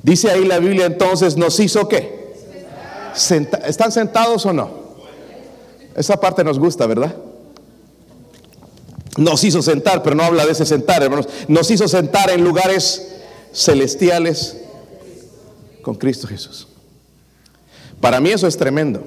Dice 0.02 0.28
ahí 0.28 0.44
la 0.44 0.58
Biblia 0.58 0.86
entonces, 0.86 1.36
¿nos 1.36 1.60
hizo 1.60 1.88
qué? 1.88 2.34
¿Están 3.64 3.92
sentados 3.92 4.44
o 4.44 4.52
no? 4.52 4.70
Esa 5.94 6.18
parte 6.18 6.42
nos 6.42 6.58
gusta, 6.58 6.84
¿verdad? 6.88 7.14
Nos 9.18 9.44
hizo 9.44 9.62
sentar, 9.62 10.02
pero 10.02 10.16
no 10.16 10.24
habla 10.24 10.44
de 10.44 10.50
ese 10.50 10.66
sentar, 10.66 11.00
hermanos. 11.00 11.28
Nos 11.46 11.70
hizo 11.70 11.86
sentar 11.86 12.28
en 12.30 12.42
lugares 12.42 13.06
celestiales 13.52 14.56
con 15.80 15.94
Cristo 15.94 16.26
Jesús. 16.26 16.66
Para 18.06 18.20
mí 18.20 18.30
eso 18.30 18.46
es 18.46 18.56
tremendo. 18.56 19.02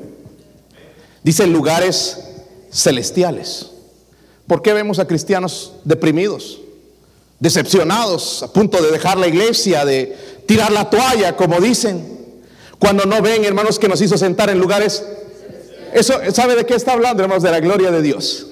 Dice 1.24 1.48
lugares 1.48 2.20
celestiales. 2.70 3.68
¿Por 4.46 4.62
qué 4.62 4.74
vemos 4.74 5.00
a 5.00 5.08
cristianos 5.08 5.72
deprimidos, 5.86 6.60
decepcionados, 7.40 8.44
a 8.44 8.52
punto 8.52 8.82
de 8.82 8.92
dejar 8.92 9.18
la 9.18 9.30
iglesia, 9.30 9.86
de 9.86 10.44
tirar 10.46 10.74
la 10.74 10.90
toalla, 10.90 11.38
como 11.38 11.62
dicen? 11.62 12.06
Cuando 12.78 13.06
no 13.06 13.22
ven, 13.22 13.46
hermanos, 13.46 13.80
que 13.80 13.88
nos 13.88 14.02
hizo 14.02 14.18
sentar 14.18 14.50
en 14.50 14.60
lugares... 14.60 15.02
Eso, 15.94 16.16
¿sabe 16.34 16.58
de 16.58 16.66
qué 16.66 16.76
está 16.76 16.92
hablando, 16.92 17.24
hermanos? 17.24 17.44
De 17.44 17.52
la 17.52 17.62
gloria 17.62 17.92
de 17.92 18.02
Dios. 18.02 18.48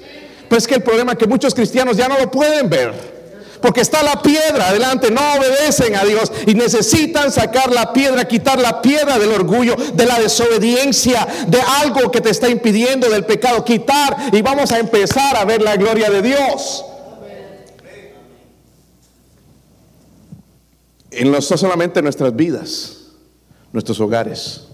Pero 0.48 0.58
es 0.58 0.66
que 0.66 0.76
el 0.76 0.82
problema 0.82 1.12
es 1.12 1.18
que 1.18 1.26
muchos 1.26 1.54
cristianos 1.54 1.98
ya 1.98 2.08
no 2.08 2.18
lo 2.18 2.30
pueden 2.30 2.70
ver. 2.70 3.17
Porque 3.60 3.80
está 3.80 4.02
la 4.02 4.22
piedra 4.22 4.68
adelante, 4.68 5.10
no 5.10 5.20
obedecen 5.36 5.96
a 5.96 6.04
Dios 6.04 6.30
y 6.46 6.54
necesitan 6.54 7.32
sacar 7.32 7.72
la 7.72 7.92
piedra, 7.92 8.26
quitar 8.26 8.60
la 8.60 8.80
piedra 8.80 9.18
del 9.18 9.32
orgullo, 9.32 9.76
de 9.94 10.06
la 10.06 10.18
desobediencia, 10.18 11.26
de 11.48 11.60
algo 11.60 12.10
que 12.10 12.20
te 12.20 12.30
está 12.30 12.48
impidiendo 12.48 13.08
del 13.08 13.24
pecado, 13.24 13.64
quitar 13.64 14.16
y 14.32 14.42
vamos 14.42 14.72
a 14.72 14.78
empezar 14.78 15.36
a 15.36 15.44
ver 15.44 15.62
la 15.62 15.76
gloria 15.76 16.10
de 16.10 16.22
Dios. 16.22 16.84
En 21.10 21.32
no 21.32 21.40
solamente 21.40 22.02
nuestras 22.02 22.36
vidas, 22.36 22.98
nuestros 23.72 23.98
hogares, 24.00 24.68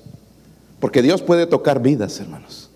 porque 0.81 1.01
Dios 1.01 1.23
puede 1.23 1.47
tocar 1.47 1.81
vidas, 1.81 2.21
hermanos. 2.21 2.71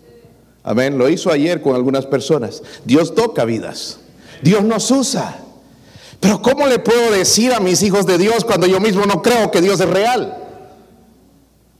Amén. 0.63 0.97
Lo 0.97 1.09
hizo 1.09 1.31
ayer 1.31 1.61
con 1.61 1.75
algunas 1.75 2.05
personas. 2.05 2.61
Dios 2.85 3.15
toca 3.15 3.45
vidas. 3.45 3.99
Dios 4.41 4.63
nos 4.63 4.89
usa. 4.91 5.39
Pero 6.19 6.41
¿cómo 6.41 6.67
le 6.67 6.79
puedo 6.79 7.11
decir 7.11 7.53
a 7.53 7.59
mis 7.59 7.81
hijos 7.81 8.05
de 8.05 8.17
Dios 8.17 8.43
cuando 8.43 8.67
yo 8.67 8.79
mismo 8.79 9.05
no 9.05 9.21
creo 9.21 9.51
que 9.51 9.61
Dios 9.61 9.79
es 9.79 9.89
real? 9.89 10.37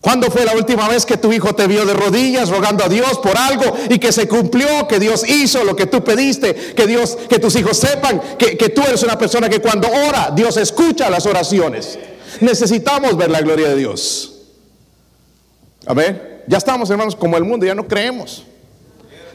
¿Cuándo 0.01 0.31
fue 0.31 0.45
la 0.45 0.53
última 0.53 0.87
vez 0.87 1.05
que 1.05 1.17
tu 1.17 1.33
hijo 1.33 1.53
te 1.53 1.67
vio 1.67 1.85
de 1.85 1.93
rodillas 1.93 2.49
rogando 2.49 2.85
a 2.85 2.89
Dios 2.89 3.19
por 3.19 3.37
algo 3.37 3.75
y 3.89 3.99
que 3.99 4.13
se 4.13 4.29
cumplió, 4.29 4.87
que 4.87 4.97
Dios 4.97 5.27
hizo 5.27 5.65
lo 5.65 5.75
que 5.75 5.87
tú 5.87 6.03
pediste, 6.05 6.55
que 6.55 6.87
Dios, 6.87 7.17
que 7.27 7.37
tus 7.37 7.53
hijos 7.57 7.77
sepan 7.77 8.21
que, 8.37 8.57
que 8.57 8.69
tú 8.69 8.81
eres 8.81 9.03
una 9.03 9.17
persona 9.17 9.49
que 9.49 9.59
cuando 9.59 9.89
ora, 9.89 10.31
Dios 10.33 10.55
escucha 10.55 11.09
las 11.09 11.25
oraciones? 11.25 11.99
Necesitamos 12.39 13.17
ver 13.17 13.29
la 13.29 13.41
gloria 13.41 13.67
de 13.67 13.75
Dios. 13.75 14.35
Amén. 15.85 16.41
Ya 16.47 16.57
estamos, 16.57 16.89
hermanos, 16.89 17.15
como 17.15 17.35
el 17.35 17.43
mundo, 17.43 17.65
ya 17.65 17.75
no 17.75 17.85
creemos. 17.85 18.45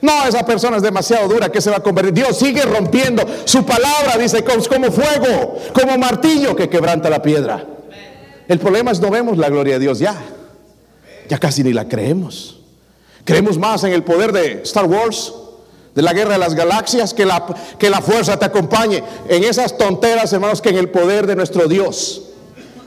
No, 0.05 0.27
esa 0.27 0.45
persona 0.45 0.77
es 0.77 0.83
demasiado 0.83 1.27
dura 1.29 1.51
que 1.51 1.63
se 1.63 1.71
va 1.71 1.79
a 1.79 1.83
convertir. 1.83 2.13
Dios 2.13 2.39
sigue 2.39 2.61
rompiendo. 2.61 3.25
Su 3.47 3.65
palabra 3.65 4.19
dice 4.19 4.45
como 4.45 4.93
fuego, 4.93 5.57
como 5.73 5.97
martillo 5.97 6.55
que 6.55 6.69
quebranta 6.69 7.09
la 7.09 7.23
piedra. 7.23 7.65
El 8.47 8.59
problema 8.59 8.91
es 8.91 9.01
no 9.01 9.09
vemos 9.09 9.39
la 9.39 9.49
gloria 9.49 9.75
de 9.75 9.81
Dios 9.81 9.99
ya. 10.01 10.15
Ya 11.27 11.39
casi 11.39 11.65
ni 11.65 11.73
la 11.73 11.89
creemos. 11.89 12.61
Creemos 13.25 13.57
más 13.57 13.83
en 13.85 13.95
el 13.95 14.05
poder 14.05 14.33
de 14.33 14.61
Star 14.65 14.85
Wars, 14.85 15.33
de 15.95 16.03
la 16.03 16.13
guerra 16.13 16.35
de 16.35 16.39
las 16.39 16.55
galaxias, 16.55 17.15
que 17.15 17.25
la, 17.25 17.47
que 17.79 17.89
la 17.89 18.03
fuerza 18.03 18.39
te 18.39 18.45
acompañe. 18.45 19.03
En 19.31 19.43
esas 19.43 19.79
tonteras, 19.79 20.31
hermanos, 20.35 20.61
que 20.61 20.69
en 20.69 20.77
el 20.77 20.91
poder 20.91 21.27
de 21.27 21.35
nuestro 21.35 21.67
Dios. 21.67 22.25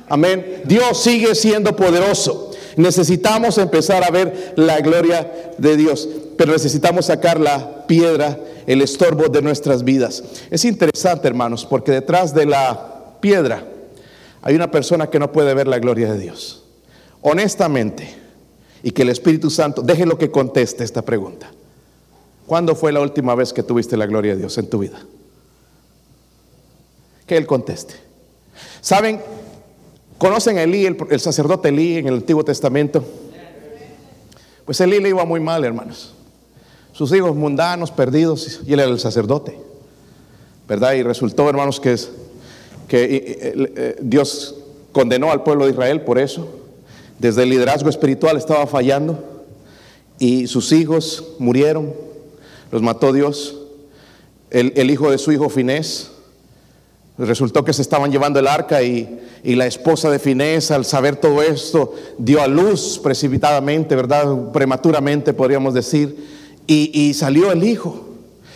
Amén. 0.08 0.62
Dios 0.66 1.02
sigue 1.02 1.34
siendo 1.34 1.76
poderoso. 1.76 2.52
Necesitamos 2.76 3.58
empezar 3.58 4.04
a 4.04 4.12
ver 4.12 4.54
la 4.56 4.82
gloria 4.82 5.32
de 5.58 5.78
Dios, 5.78 6.08
pero 6.38 6.54
necesitamos 6.54 7.08
sacar 7.08 7.40
la 7.40 7.88
piedra, 7.88 8.40
el 8.68 8.82
estorbo 8.82 9.28
de 9.28 9.42
nuestras 9.42 9.84
vidas. 9.84 10.24
Es 10.52 10.64
interesante, 10.66 11.28
hermanos, 11.28 11.66
porque 11.66 11.92
detrás 11.92 12.34
de 12.34 12.46
la 12.46 13.18
piedra 13.20 13.66
hay 14.42 14.56
una 14.56 14.70
persona 14.70 15.10
que 15.10 15.20
no 15.20 15.32
puede 15.32 15.54
ver 15.54 15.68
la 15.68 15.80
gloria 15.80 16.14
de 16.14 16.20
Dios. 16.20 16.64
Honestamente, 17.22 18.16
y 18.84 18.92
que 18.92 19.02
el 19.02 19.10
Espíritu 19.10 19.50
Santo, 19.50 19.82
déjelo 19.82 20.18
que 20.18 20.30
conteste 20.30 20.84
esta 20.84 21.02
pregunta. 21.02 21.52
¿Cuándo 22.46 22.76
fue 22.76 22.92
la 22.92 23.02
última 23.02 23.36
vez 23.36 23.52
que 23.52 23.64
tuviste 23.64 23.98
la 23.98 24.06
gloria 24.06 24.34
de 24.34 24.40
Dios 24.40 24.58
en 24.58 24.70
tu 24.70 24.80
vida? 24.80 25.00
Que 27.26 27.36
Él 27.36 27.46
conteste. 27.46 27.96
¿Saben? 28.80 29.22
¿Conocen 30.18 30.58
a 30.58 30.64
Elí, 30.64 30.86
el, 30.86 31.20
sacerdote 31.20 31.70
Elí 31.70 31.98
en 31.98 32.08
el 32.08 32.14
Antiguo 32.16 32.46
Testamento? 32.46 33.04
Pues 34.66 34.80
Elí 34.80 35.00
le 35.00 35.10
iba 35.10 35.26
muy 35.26 35.40
mal, 35.40 35.66
hermanos. 35.66 36.14
Sus 36.98 37.14
hijos 37.14 37.36
mundanos, 37.36 37.92
perdidos, 37.92 38.62
y 38.66 38.74
él 38.74 38.80
era 38.80 38.90
el 38.90 39.00
sacerdote. 39.00 39.56
¿Verdad? 40.68 40.94
Y 40.94 41.04
resultó, 41.04 41.48
hermanos, 41.48 41.80
que, 41.80 41.94
es, 41.94 42.10
que 42.88 43.04
eh, 43.04 43.10
eh, 43.16 43.74
eh, 43.76 43.96
Dios 44.02 44.56
condenó 44.92 45.32
al 45.32 45.44
pueblo 45.44 45.66
de 45.66 45.74
Israel 45.74 46.02
por 46.02 46.18
eso. 46.18 46.48
Desde 47.20 47.44
el 47.44 47.52
liderazgo 47.52 47.88
espiritual 47.92 48.36
estaba 48.36 48.66
fallando 48.66 49.24
y 50.18 50.48
sus 50.48 50.72
hijos 50.72 51.24
murieron, 51.38 51.94
los 52.72 52.82
mató 52.82 53.14
Dios. 53.14 53.56
El, 54.50 54.90
hijo 54.90 55.12
de 55.12 55.20
su 55.20 55.32
hijo 55.32 55.50
Finés 55.50 56.10
Resultó 57.20 57.64
que 57.64 57.74
se 57.74 57.82
estaban 57.82 58.12
llevando 58.12 58.40
el 58.40 58.48
arca 58.48 58.82
y, 58.82 59.22
la 59.44 59.66
esposa 59.66 60.10
de 60.10 60.20
Finés, 60.20 60.72
al 60.72 60.84
saber 60.84 61.16
todo 61.16 61.42
esto, 61.42 61.94
dio 62.18 62.42
a 62.42 62.48
luz 62.48 63.00
precipitadamente, 63.02 63.96
¿verdad? 63.96 64.52
Prematuramente, 64.52 65.34
podríamos 65.34 65.74
decir, 65.74 66.37
y, 66.68 67.14
salió 67.14 67.52
el 67.52 67.64
hijo. 67.64 68.04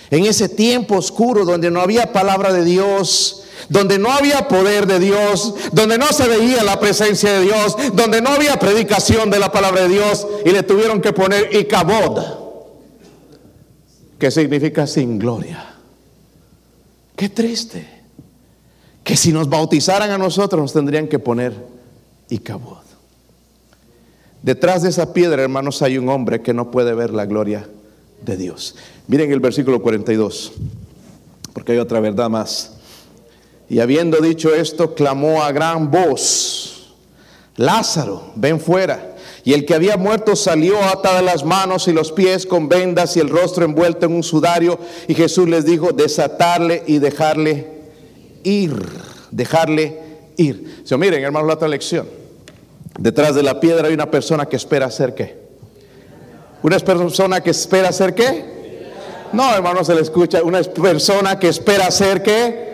En 0.09 0.25
ese 0.25 0.49
tiempo 0.49 0.97
oscuro 0.97 1.45
donde 1.45 1.71
no 1.71 1.79
había 1.81 2.11
palabra 2.11 2.51
de 2.51 2.65
Dios, 2.65 3.45
donde 3.69 3.97
no 3.97 4.11
había 4.11 4.49
poder 4.49 4.85
de 4.85 4.99
Dios, 4.99 5.55
donde 5.71 5.97
no 5.97 6.07
se 6.07 6.27
veía 6.27 6.63
la 6.63 6.79
presencia 6.79 7.31
de 7.31 7.45
Dios, 7.45 7.77
donde 7.93 8.21
no 8.21 8.29
había 8.29 8.59
predicación 8.59 9.29
de 9.29 9.39
la 9.39 9.51
palabra 9.51 9.83
de 9.83 9.89
Dios, 9.89 10.27
y 10.45 10.49
le 10.49 10.63
tuvieron 10.63 10.99
que 11.01 11.13
poner 11.13 11.55
Icabod, 11.55 12.21
que 14.19 14.29
significa 14.29 14.85
sin 14.85 15.17
gloria. 15.17 15.75
Qué 17.15 17.29
triste 17.29 17.87
que 19.05 19.15
si 19.15 19.31
nos 19.31 19.47
bautizaran 19.47 20.11
a 20.11 20.17
nosotros 20.17 20.61
nos 20.61 20.73
tendrían 20.73 21.07
que 21.07 21.19
poner 21.19 21.53
Icabod. 22.29 22.81
Detrás 24.43 24.81
de 24.81 24.89
esa 24.89 25.13
piedra, 25.13 25.41
hermanos, 25.41 25.81
hay 25.81 25.97
un 25.97 26.09
hombre 26.09 26.41
que 26.41 26.53
no 26.53 26.71
puede 26.71 26.93
ver 26.93 27.13
la 27.13 27.25
gloria 27.25 27.67
de 28.21 28.37
Dios. 28.37 28.75
Miren 29.07 29.31
el 29.31 29.39
versículo 29.39 29.81
42, 29.81 30.53
porque 31.53 31.73
hay 31.73 31.77
otra 31.77 31.99
verdad 31.99 32.29
más. 32.29 32.73
Y 33.69 33.79
habiendo 33.79 34.19
dicho 34.19 34.53
esto, 34.53 34.95
clamó 34.95 35.43
a 35.43 35.51
gran 35.51 35.89
voz, 35.91 36.93
Lázaro, 37.55 38.31
ven 38.35 38.59
fuera. 38.59 39.15
Y 39.43 39.53
el 39.53 39.65
que 39.65 39.73
había 39.73 39.97
muerto 39.97 40.35
salió 40.35 40.77
atadas 40.83 41.23
las 41.23 41.43
manos 41.43 41.87
y 41.87 41.93
los 41.93 42.11
pies 42.11 42.45
con 42.45 42.69
vendas 42.69 43.17
y 43.17 43.19
el 43.19 43.29
rostro 43.29 43.65
envuelto 43.65 44.05
en 44.05 44.13
un 44.13 44.23
sudario. 44.23 44.77
Y 45.07 45.15
Jesús 45.15 45.49
les 45.49 45.65
dijo, 45.65 45.91
desatarle 45.93 46.83
y 46.85 46.99
dejarle 46.99 47.67
ir, 48.43 48.75
dejarle 49.31 49.99
ir. 50.37 50.83
Miren, 50.97 51.23
hermanos, 51.23 51.47
la 51.47 51.53
otra 51.55 51.67
lección. 51.67 52.07
Detrás 52.99 53.33
de 53.33 53.41
la 53.41 53.59
piedra 53.59 53.87
hay 53.87 53.93
una 53.93 54.11
persona 54.11 54.45
que 54.45 54.57
espera 54.57 54.85
hacer 54.85 55.15
qué. 55.15 55.40
Una 56.63 56.79
persona 56.79 57.41
que 57.41 57.49
espera 57.49 57.89
hacer 57.89 58.13
qué. 58.13 58.45
No, 59.33 59.53
hermanos, 59.53 59.87
se 59.87 59.95
le 59.95 60.01
escucha. 60.01 60.43
Una 60.43 60.61
persona 60.61 61.39
que 61.39 61.47
espera 61.47 61.87
hacer 61.87 62.21
qué. 62.21 62.71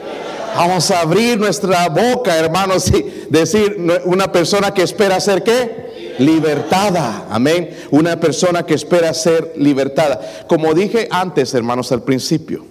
Vamos 0.56 0.89
a 0.91 1.02
abrir 1.02 1.39
nuestra 1.39 1.88
boca, 1.89 2.36
hermanos, 2.36 2.89
y 2.89 3.28
decir 3.30 3.78
una 4.06 4.32
persona 4.32 4.73
que 4.73 4.82
espera 4.82 5.17
hacer 5.17 5.43
qué. 5.43 6.15
Libertada, 6.19 7.28
amén. 7.30 7.69
Una 7.91 8.19
persona 8.19 8.65
que 8.65 8.73
espera 8.73 9.13
ser 9.13 9.54
libertada. 9.56 10.19
Como 10.47 10.73
dije 10.73 11.08
antes, 11.12 11.54
hermanos, 11.54 11.91
al 11.91 12.02
principio. 12.02 12.65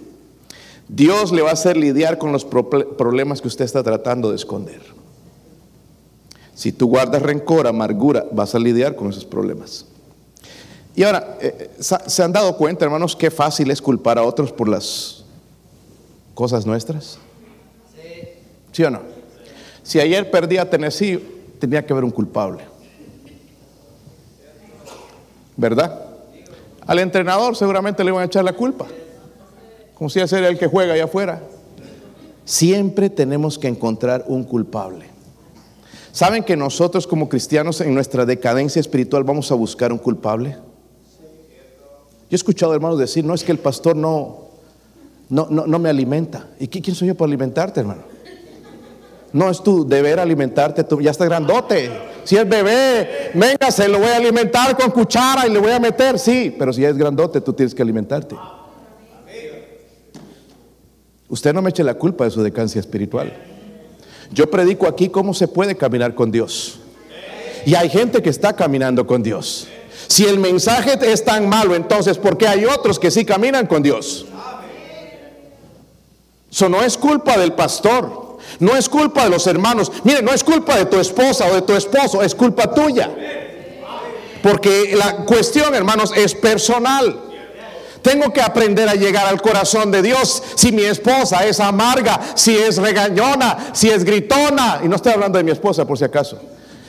Dios 0.89 1.31
le 1.31 1.41
va 1.41 1.51
a 1.51 1.53
hacer 1.53 1.77
lidiar 1.77 2.17
con 2.17 2.31
los 2.31 2.45
problemas 2.45 3.41
que 3.41 3.47
usted 3.47 3.65
está 3.65 3.83
tratando 3.83 4.29
de 4.29 4.35
esconder. 4.35 4.81
Si 6.55 6.71
tú 6.71 6.87
guardas 6.87 7.21
rencor, 7.21 7.67
amargura, 7.67 8.25
vas 8.31 8.53
a 8.55 8.59
lidiar 8.59 8.95
con 8.95 9.09
esos 9.09 9.25
problemas. 9.25 9.85
Y 10.97 11.03
ahora, 11.03 11.37
eh, 11.39 11.69
eh, 11.77 11.83
¿se 12.07 12.23
han 12.23 12.33
dado 12.33 12.57
cuenta, 12.57 12.83
hermanos, 12.83 13.15
qué 13.15 13.29
fácil 13.29 13.69
es 13.69 13.79
culpar 13.79 14.17
a 14.17 14.23
otros 14.23 14.51
por 14.51 14.67
las 14.67 15.23
cosas 16.33 16.65
nuestras? 16.65 17.19
¿Sí 18.71 18.83
o 18.83 18.89
no? 18.89 19.01
Si 19.83 19.99
ayer 19.99 20.31
perdí 20.31 20.57
a 20.57 20.67
Tennessee, 20.67 21.23
tenía 21.59 21.85
que 21.85 21.93
haber 21.93 22.03
un 22.03 22.09
culpable. 22.09 22.63
¿Verdad? 25.55 26.01
Al 26.87 26.97
entrenador 26.97 27.55
seguramente 27.55 28.03
le 28.03 28.09
van 28.09 28.23
a 28.23 28.25
echar 28.25 28.43
la 28.43 28.53
culpa 28.53 28.87
como 29.93 30.09
si 30.09 30.27
ser 30.27 30.43
el 30.45 30.57
que 30.57 30.65
juega 30.65 30.95
allá 30.95 31.03
afuera. 31.03 31.43
Siempre 32.43 33.11
tenemos 33.11 33.59
que 33.59 33.67
encontrar 33.67 34.25
un 34.27 34.43
culpable. 34.43 35.05
¿Saben 36.11 36.43
que 36.43 36.57
nosotros 36.57 37.05
como 37.05 37.29
cristianos 37.29 37.81
en 37.81 37.93
nuestra 37.93 38.25
decadencia 38.25 38.79
espiritual 38.79 39.23
vamos 39.23 39.51
a 39.51 39.55
buscar 39.55 39.91
un 39.91 39.99
culpable? 39.99 40.57
Yo 42.29 42.33
he 42.33 42.35
escuchado 42.35 42.73
hermanos 42.73 42.99
decir, 42.99 43.23
no 43.23 43.33
es 43.33 43.43
que 43.43 43.51
el 43.53 43.59
pastor 43.59 43.95
no, 43.95 44.47
no, 45.29 45.47
no, 45.49 45.79
me 45.79 45.89
alimenta. 45.89 46.47
¿Y 46.59 46.67
quién 46.67 46.95
soy 46.95 47.09
yo 47.09 47.15
para 47.15 47.27
alimentarte, 47.27 47.79
hermano? 47.79 48.01
No 49.31 49.49
es 49.49 49.61
tu 49.61 49.87
deber 49.87 50.19
alimentarte, 50.19 50.83
tú 50.83 51.01
ya 51.01 51.11
estás 51.11 51.27
grandote. 51.27 51.91
Si 52.23 52.35
es 52.35 52.47
bebé, 52.47 53.31
venga, 53.33 53.71
se 53.71 53.87
lo 53.87 53.99
voy 53.99 54.09
a 54.09 54.17
alimentar 54.17 54.75
con 54.77 54.91
cuchara 54.91 55.47
y 55.47 55.51
le 55.51 55.59
voy 55.59 55.71
a 55.71 55.79
meter, 55.79 56.19
sí, 56.19 56.53
pero 56.57 56.73
si 56.73 56.81
ya 56.81 56.89
es 56.89 56.97
grandote, 56.97 57.39
tú 57.39 57.53
tienes 57.53 57.73
que 57.73 57.81
alimentarte. 57.81 58.35
Usted 61.29 61.53
no 61.53 61.61
me 61.61 61.69
eche 61.69 61.83
la 61.83 61.93
culpa 61.93 62.23
de 62.25 62.31
su 62.31 62.41
decancia 62.41 62.79
espiritual. 62.79 63.33
Yo 64.31 64.49
predico 64.49 64.87
aquí 64.87 65.09
cómo 65.09 65.33
se 65.33 65.47
puede 65.47 65.75
caminar 65.75 66.15
con 66.15 66.31
Dios. 66.31 66.79
Y 67.65 67.75
hay 67.75 67.89
gente 67.89 68.21
que 68.21 68.29
está 68.29 68.53
caminando 68.53 69.05
con 69.05 69.23
Dios. 69.23 69.67
Si 70.07 70.25
el 70.25 70.39
mensaje 70.39 70.97
es 71.01 71.23
tan 71.23 71.47
malo, 71.49 71.75
entonces, 71.75 72.17
¿por 72.17 72.37
qué 72.37 72.47
hay 72.47 72.65
otros 72.65 72.99
que 72.99 73.11
sí 73.11 73.25
caminan 73.25 73.67
con 73.67 73.83
Dios? 73.83 74.25
Eso 76.49 76.69
no 76.69 76.81
es 76.81 76.97
culpa 76.97 77.37
del 77.37 77.53
pastor, 77.53 78.37
no 78.59 78.75
es 78.75 78.87
culpa 78.87 79.25
de 79.25 79.29
los 79.29 79.45
hermanos. 79.47 79.91
Mire, 80.03 80.21
no 80.21 80.31
es 80.31 80.43
culpa 80.43 80.77
de 80.77 80.85
tu 80.85 80.99
esposa 80.99 81.45
o 81.47 81.53
de 81.53 81.61
tu 81.61 81.73
esposo, 81.73 82.23
es 82.23 82.33
culpa 82.33 82.73
tuya. 82.73 83.11
Porque 84.41 84.95
la 84.95 85.17
cuestión, 85.25 85.75
hermanos, 85.75 86.11
es 86.15 86.33
personal. 86.33 87.23
Tengo 88.01 88.31
que 88.31 88.41
aprender 88.41 88.87
a 88.87 88.95
llegar 88.95 89.27
al 89.27 89.41
corazón 89.41 89.91
de 89.91 90.01
Dios. 90.01 90.41
Si 90.55 90.71
mi 90.71 90.83
esposa 90.83 91.45
es 91.45 91.59
amarga, 91.59 92.19
si 92.35 92.55
es 92.55 92.77
regañona, 92.77 93.71
si 93.73 93.89
es 93.89 94.05
gritona, 94.05 94.79
y 94.83 94.87
no 94.87 94.95
estoy 94.95 95.11
hablando 95.11 95.37
de 95.37 95.43
mi 95.43 95.51
esposa 95.51 95.85
por 95.85 95.97
si 95.97 96.05
acaso. 96.05 96.39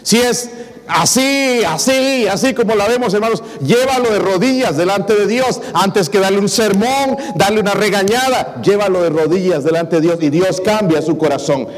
Si 0.03 0.21
es 0.21 0.49
así, 0.89 1.63
así, 1.67 2.27
así 2.27 2.55
como 2.55 2.75
la 2.75 2.89
vemos, 2.89 3.15
hermanos, 3.15 3.43
llévalo 3.61 4.11
de 4.11 4.19
rodillas 4.19 4.77
delante 4.77 5.15
de 5.15 5.27
Dios 5.27 5.61
antes 5.75 6.09
que 6.09 6.19
darle 6.19 6.39
un 6.39 6.49
sermón, 6.49 7.17
darle 7.37 7.61
una 7.61 7.75
regañada. 7.75 8.61
Llévalo 8.63 9.03
de 9.03 9.11
rodillas 9.11 9.65
delante 9.65 9.97
de 9.97 10.03
Dios 10.03 10.19
y 10.21 10.31
Dios 10.31 10.61
cambia 10.61 11.03
su 11.03 11.17
corazón. 11.19 11.69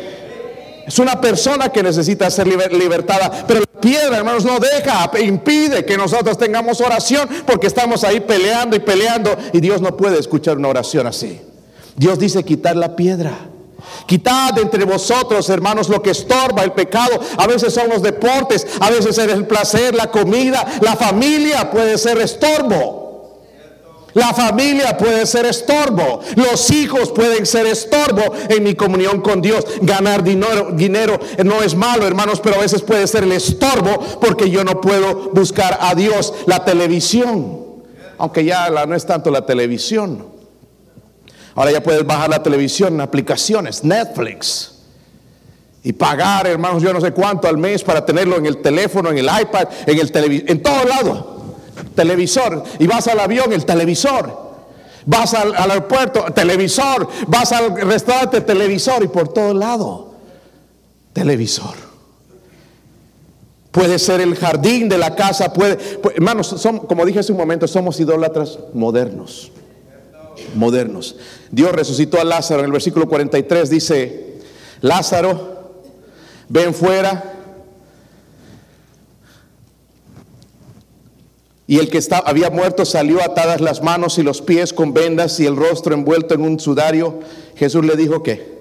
Es 0.86 0.98
una 0.98 1.20
persona 1.20 1.68
que 1.68 1.82
necesita 1.82 2.28
ser 2.30 2.48
libertada, 2.48 3.44
pero 3.46 3.60
la 3.60 3.80
piedra, 3.80 4.18
hermanos, 4.18 4.44
no 4.44 4.58
deja, 4.58 5.08
impide 5.20 5.84
que 5.84 5.96
nosotros 5.96 6.36
tengamos 6.36 6.80
oración 6.80 7.28
porque 7.46 7.68
estamos 7.68 8.02
ahí 8.02 8.18
peleando 8.18 8.74
y 8.74 8.80
peleando 8.80 9.36
y 9.52 9.60
Dios 9.60 9.80
no 9.80 9.96
puede 9.96 10.18
escuchar 10.18 10.56
una 10.56 10.66
oración 10.66 11.06
así. 11.06 11.40
Dios 11.94 12.18
dice 12.18 12.42
quitar 12.42 12.76
la 12.76 12.96
piedra. 12.96 13.32
Quitad 14.06 14.58
entre 14.58 14.84
vosotros, 14.84 15.48
hermanos, 15.48 15.88
lo 15.88 16.02
que 16.02 16.10
estorba 16.10 16.62
el 16.62 16.72
pecado. 16.72 17.20
A 17.36 17.46
veces 17.46 17.72
son 17.72 17.88
los 17.88 18.02
deportes, 18.02 18.66
a 18.80 18.90
veces 18.90 19.18
es 19.18 19.32
el 19.32 19.46
placer, 19.46 19.94
la 19.94 20.10
comida, 20.10 20.66
la 20.80 20.96
familia 20.96 21.70
puede 21.70 21.98
ser 21.98 22.18
estorbo. 22.18 23.00
La 24.14 24.34
familia 24.34 24.96
puede 24.96 25.26
ser 25.26 25.46
estorbo. 25.46 26.20
Los 26.34 26.70
hijos 26.70 27.10
pueden 27.10 27.46
ser 27.46 27.66
estorbo 27.66 28.34
en 28.48 28.62
mi 28.62 28.74
comunión 28.74 29.20
con 29.20 29.40
Dios. 29.40 29.64
Ganar 29.82 30.24
dinero, 30.24 30.70
dinero 30.72 31.18
no 31.44 31.62
es 31.62 31.74
malo, 31.74 32.06
hermanos, 32.06 32.40
pero 32.40 32.56
a 32.56 32.60
veces 32.60 32.82
puede 32.82 33.06
ser 33.06 33.24
el 33.24 33.32
estorbo 33.32 33.98
porque 34.20 34.50
yo 34.50 34.64
no 34.64 34.80
puedo 34.80 35.30
buscar 35.32 35.78
a 35.80 35.94
Dios. 35.94 36.34
La 36.46 36.64
televisión, 36.64 37.64
aunque 38.18 38.44
ya 38.44 38.68
no 38.70 38.94
es 38.94 39.06
tanto 39.06 39.30
la 39.30 39.46
televisión. 39.46 40.29
Ahora 41.60 41.72
ya 41.72 41.82
puedes 41.82 42.06
bajar 42.06 42.30
la 42.30 42.42
televisión 42.42 43.02
aplicaciones, 43.02 43.84
Netflix. 43.84 44.76
Y 45.82 45.92
pagar, 45.92 46.46
hermanos, 46.46 46.82
yo 46.82 46.90
no 46.90 47.02
sé 47.02 47.12
cuánto 47.12 47.48
al 47.48 47.58
mes 47.58 47.84
para 47.84 48.02
tenerlo 48.02 48.38
en 48.38 48.46
el 48.46 48.62
teléfono, 48.62 49.10
en 49.10 49.18
el 49.18 49.26
iPad, 49.26 49.68
en 49.84 49.98
el 49.98 50.10
televisor, 50.10 50.50
en 50.50 50.62
todo 50.62 50.84
lado. 50.84 51.42
Televisor. 51.94 52.64
Y 52.78 52.86
vas 52.86 53.06
al 53.08 53.20
avión, 53.20 53.52
el 53.52 53.66
televisor. 53.66 54.54
Vas 55.04 55.34
al, 55.34 55.54
aeropuerto, 55.54 56.24
televisor. 56.32 57.06
Vas 57.26 57.52
al 57.52 57.78
restaurante, 57.78 58.40
televisor. 58.40 59.04
Y 59.04 59.08
por 59.08 59.28
todo 59.28 59.52
lado, 59.52 60.14
televisor. 61.12 61.74
Puede 63.70 63.98
ser 63.98 64.22
el 64.22 64.34
jardín 64.34 64.88
de 64.88 64.96
la 64.96 65.14
casa, 65.14 65.52
puede, 65.52 65.78
hermanos, 66.14 66.66
como 66.88 67.04
dije 67.04 67.18
hace 67.18 67.32
un 67.32 67.38
momento, 67.38 67.68
somos 67.68 68.00
idólatras 68.00 68.58
modernos. 68.72 69.52
Modernos. 70.54 71.16
Dios 71.50 71.72
resucitó 71.72 72.20
a 72.20 72.24
Lázaro 72.24 72.60
en 72.60 72.66
el 72.66 72.72
versículo 72.72 73.08
43, 73.08 73.70
dice, 73.70 74.38
Lázaro, 74.80 75.72
ven 76.48 76.74
fuera. 76.74 77.36
Y 81.66 81.78
el 81.78 81.88
que 81.88 81.98
estaba, 81.98 82.28
había 82.28 82.50
muerto 82.50 82.84
salió 82.84 83.22
atadas 83.22 83.60
las 83.60 83.82
manos 83.82 84.18
y 84.18 84.22
los 84.22 84.42
pies 84.42 84.72
con 84.72 84.92
vendas 84.92 85.38
y 85.38 85.46
el 85.46 85.54
rostro 85.54 85.94
envuelto 85.94 86.34
en 86.34 86.42
un 86.42 86.58
sudario. 86.58 87.20
Jesús 87.54 87.84
le 87.84 87.94
dijo 87.94 88.24
que, 88.24 88.58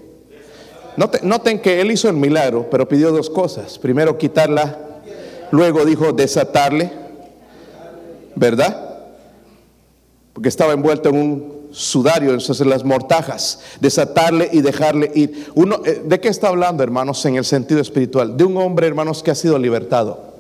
noten, 0.96 1.28
noten 1.28 1.60
que 1.60 1.82
él 1.82 1.92
hizo 1.92 2.08
el 2.08 2.16
milagro, 2.16 2.70
pero 2.70 2.88
pidió 2.88 3.12
dos 3.12 3.32
cosas. 3.32 3.80
Primero 3.80 4.18
quitarla, 4.20 4.78
luego 5.50 5.86
dijo 5.86 6.14
desatarle, 6.14 6.92
¿verdad? 8.36 8.90
Porque 10.34 10.50
estaba 10.50 10.74
envuelto 10.74 11.10
en 11.10 11.16
un 11.16 11.59
sudario, 11.72 12.32
entonces 12.32 12.66
las 12.66 12.84
mortajas, 12.84 13.60
desatarle 13.80 14.50
y 14.52 14.62
dejarle 14.62 15.12
ir. 15.14 15.52
Uno, 15.56 15.82
eh, 15.86 16.02
¿De 16.06 16.20
qué 16.20 16.28
está 16.28 16.50
hablando, 16.50 16.84
hermanos, 16.84 17.24
en 17.26 17.36
el 17.36 17.46
sentido 17.46 17.80
espiritual? 17.80 18.36
De 18.36 18.44
un 18.44 18.58
hombre, 18.58 18.88
hermanos, 18.88 19.24
que 19.24 19.32
ha 19.32 19.36
sido 19.36 19.58
libertado, 19.58 20.34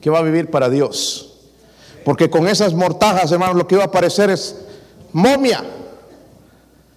que 0.00 0.10
va 0.10 0.18
a 0.18 0.22
vivir 0.22 0.50
para 0.50 0.68
Dios. 0.68 1.34
Porque 2.04 2.30
con 2.30 2.48
esas 2.48 2.74
mortajas, 2.74 3.30
hermanos, 3.32 3.56
lo 3.56 3.66
que 3.66 3.76
va 3.76 3.82
a 3.82 3.86
aparecer 3.86 4.30
es 4.30 4.56
momia. 5.12 5.64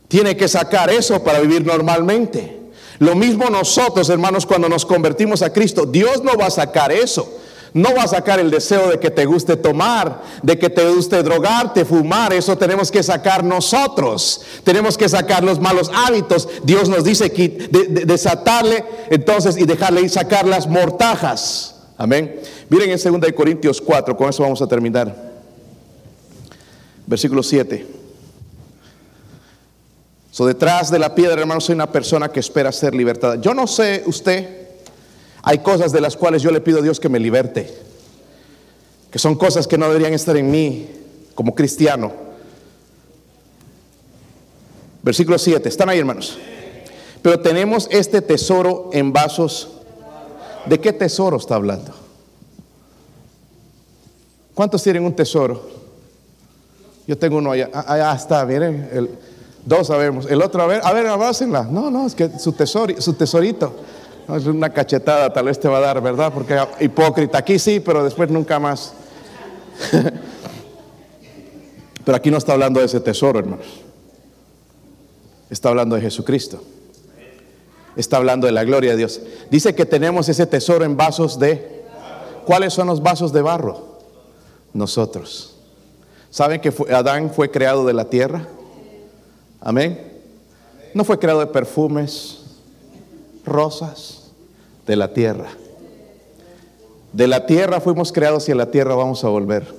Tiene 0.07 0.37
que 0.37 0.47
sacar 0.47 0.89
eso 0.89 1.23
para 1.23 1.39
vivir 1.39 1.65
normalmente. 1.65 2.59
Lo 2.99 3.15
mismo 3.15 3.49
nosotros, 3.49 4.09
hermanos, 4.09 4.45
cuando 4.45 4.69
nos 4.69 4.85
convertimos 4.85 5.41
a 5.41 5.51
Cristo, 5.51 5.85
Dios 5.85 6.23
no 6.23 6.37
va 6.37 6.45
a 6.45 6.51
sacar 6.51 6.91
eso. 6.91 7.40
No 7.73 7.95
va 7.95 8.03
a 8.03 8.07
sacar 8.07 8.39
el 8.39 8.51
deseo 8.51 8.89
de 8.89 8.99
que 8.99 9.09
te 9.09 9.25
guste 9.25 9.55
tomar, 9.55 10.23
de 10.43 10.59
que 10.59 10.69
te 10.69 10.89
guste 10.89 11.23
drogarte, 11.23 11.85
fumar. 11.85 12.33
Eso 12.33 12.57
tenemos 12.57 12.91
que 12.91 13.01
sacar 13.01 13.43
nosotros. 13.43 14.41
Tenemos 14.63 14.97
que 14.97 15.07
sacar 15.07 15.43
los 15.43 15.59
malos 15.59 15.89
hábitos. 15.93 16.49
Dios 16.63 16.89
nos 16.89 17.05
dice 17.05 17.31
que 17.31 17.69
desatarle 18.05 18.83
entonces 19.09 19.57
y 19.57 19.65
dejarle 19.65 20.01
ir 20.01 20.09
sacar 20.09 20.45
las 20.45 20.67
mortajas. 20.67 21.75
Amén. 21.97 22.41
Miren 22.67 22.89
en 22.91 23.21
2 23.21 23.31
Corintios 23.33 23.79
4, 23.79 24.17
con 24.17 24.29
eso 24.29 24.43
vamos 24.43 24.61
a 24.61 24.67
terminar. 24.67 25.31
Versículo 27.05 27.43
7. 27.43 27.85
So, 30.31 30.45
detrás 30.45 30.89
de 30.89 30.97
la 30.97 31.13
piedra, 31.13 31.39
hermanos, 31.41 31.65
soy 31.65 31.75
una 31.75 31.91
persona 31.91 32.29
que 32.29 32.39
espera 32.39 32.71
ser 32.71 32.95
libertada. 32.95 33.35
Yo 33.35 33.53
no 33.53 33.67
sé 33.67 34.03
usted, 34.05 34.69
hay 35.43 35.59
cosas 35.59 35.91
de 35.91 36.01
las 36.01 36.15
cuales 36.15 36.41
yo 36.41 36.51
le 36.51 36.61
pido 36.61 36.79
a 36.79 36.81
Dios 36.81 36.99
que 36.99 37.09
me 37.09 37.19
liberte, 37.19 37.73
que 39.09 39.19
son 39.19 39.35
cosas 39.35 39.67
que 39.67 39.77
no 39.77 39.87
deberían 39.87 40.13
estar 40.13 40.37
en 40.37 40.51
mí 40.51 40.89
como 41.35 41.55
cristiano. 41.55 42.11
Versículo 45.03 45.37
7, 45.37 45.67
¿están 45.67 45.89
ahí 45.89 45.99
hermanos? 45.99 46.37
Pero 47.21 47.39
tenemos 47.39 47.87
este 47.91 48.21
tesoro 48.21 48.89
en 48.93 49.13
vasos. 49.13 49.69
¿De 50.65 50.79
qué 50.79 50.93
tesoro 50.93 51.37
está 51.37 51.55
hablando? 51.55 51.91
¿Cuántos 54.53 54.83
tienen 54.83 55.05
un 55.05 55.15
tesoro? 55.15 55.69
Yo 57.07 57.17
tengo 57.17 57.37
uno 57.37 57.51
allá. 57.51 57.69
Ah, 57.73 57.85
allá 57.87 58.13
está, 58.13 58.45
miren. 58.45 59.09
Dos 59.65 59.87
sabemos. 59.87 60.27
El 60.29 60.41
otro, 60.41 60.61
a 60.61 60.67
ver, 60.67 60.81
a 60.83 60.93
ver, 60.93 61.07
abrácenla. 61.07 61.63
No, 61.63 61.89
no, 61.89 62.05
es 62.05 62.15
que 62.15 62.37
su, 62.39 62.51
tesoro, 62.53 62.99
su 63.01 63.13
tesorito. 63.13 63.73
Es 64.35 64.45
una 64.45 64.69
cachetada, 64.69 65.31
tal 65.33 65.45
vez 65.45 65.59
te 65.59 65.67
va 65.67 65.79
a 65.79 65.81
dar, 65.81 66.01
¿verdad? 66.01 66.31
Porque 66.33 66.57
hipócrita. 66.79 67.37
Aquí 67.37 67.59
sí, 67.59 67.79
pero 67.79 68.03
después 68.03 68.29
nunca 68.29 68.59
más. 68.59 68.93
pero 72.05 72.15
aquí 72.15 72.31
no 72.31 72.37
está 72.37 72.53
hablando 72.53 72.79
de 72.79 72.85
ese 72.85 72.99
tesoro, 72.99 73.39
hermanos. 73.39 73.65
Está 75.49 75.69
hablando 75.69 75.95
de 75.95 76.01
Jesucristo. 76.01 76.61
Está 77.95 78.17
hablando 78.17 78.47
de 78.47 78.53
la 78.53 78.63
gloria 78.63 78.91
de 78.91 78.97
Dios. 78.97 79.21
Dice 79.49 79.75
que 79.75 79.85
tenemos 79.85 80.29
ese 80.29 80.45
tesoro 80.45 80.85
en 80.85 80.95
vasos 80.95 81.37
de... 81.37 81.81
¿Cuáles 82.45 82.73
son 82.73 82.87
los 82.87 83.03
vasos 83.03 83.33
de 83.33 83.41
barro? 83.41 83.99
Nosotros. 84.73 85.57
¿Saben 86.29 86.61
que 86.61 86.73
Adán 86.93 87.31
fue 87.33 87.51
creado 87.51 87.85
de 87.85 87.93
la 87.93 88.05
tierra? 88.05 88.47
Amén. 89.59 90.21
No 90.93 91.03
fue 91.03 91.19
creado 91.19 91.41
de 91.41 91.47
perfumes, 91.47 92.39
rosas, 93.45 94.20
de 94.91 94.97
la 94.97 95.13
tierra. 95.13 95.47
De 97.13 97.25
la 97.25 97.45
tierra 97.45 97.79
fuimos 97.79 98.11
creados 98.11 98.49
y 98.49 98.51
a 98.51 98.55
la 98.55 98.71
tierra 98.71 98.93
vamos 98.93 99.23
a 99.23 99.29
volver. 99.29 99.73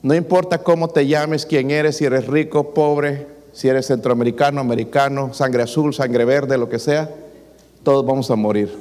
No 0.00 0.14
importa 0.14 0.58
cómo 0.58 0.86
te 0.86 1.08
llames, 1.08 1.44
quién 1.44 1.72
eres, 1.72 1.96
si 1.96 2.04
eres 2.04 2.28
rico, 2.28 2.72
pobre, 2.72 3.26
si 3.52 3.66
eres 3.66 3.88
centroamericano, 3.88 4.60
americano, 4.60 5.34
sangre 5.34 5.64
azul, 5.64 5.92
sangre 5.92 6.24
verde, 6.24 6.56
lo 6.56 6.68
que 6.68 6.78
sea, 6.78 7.10
todos 7.82 8.06
vamos 8.06 8.30
a 8.30 8.36
morir. 8.36 8.72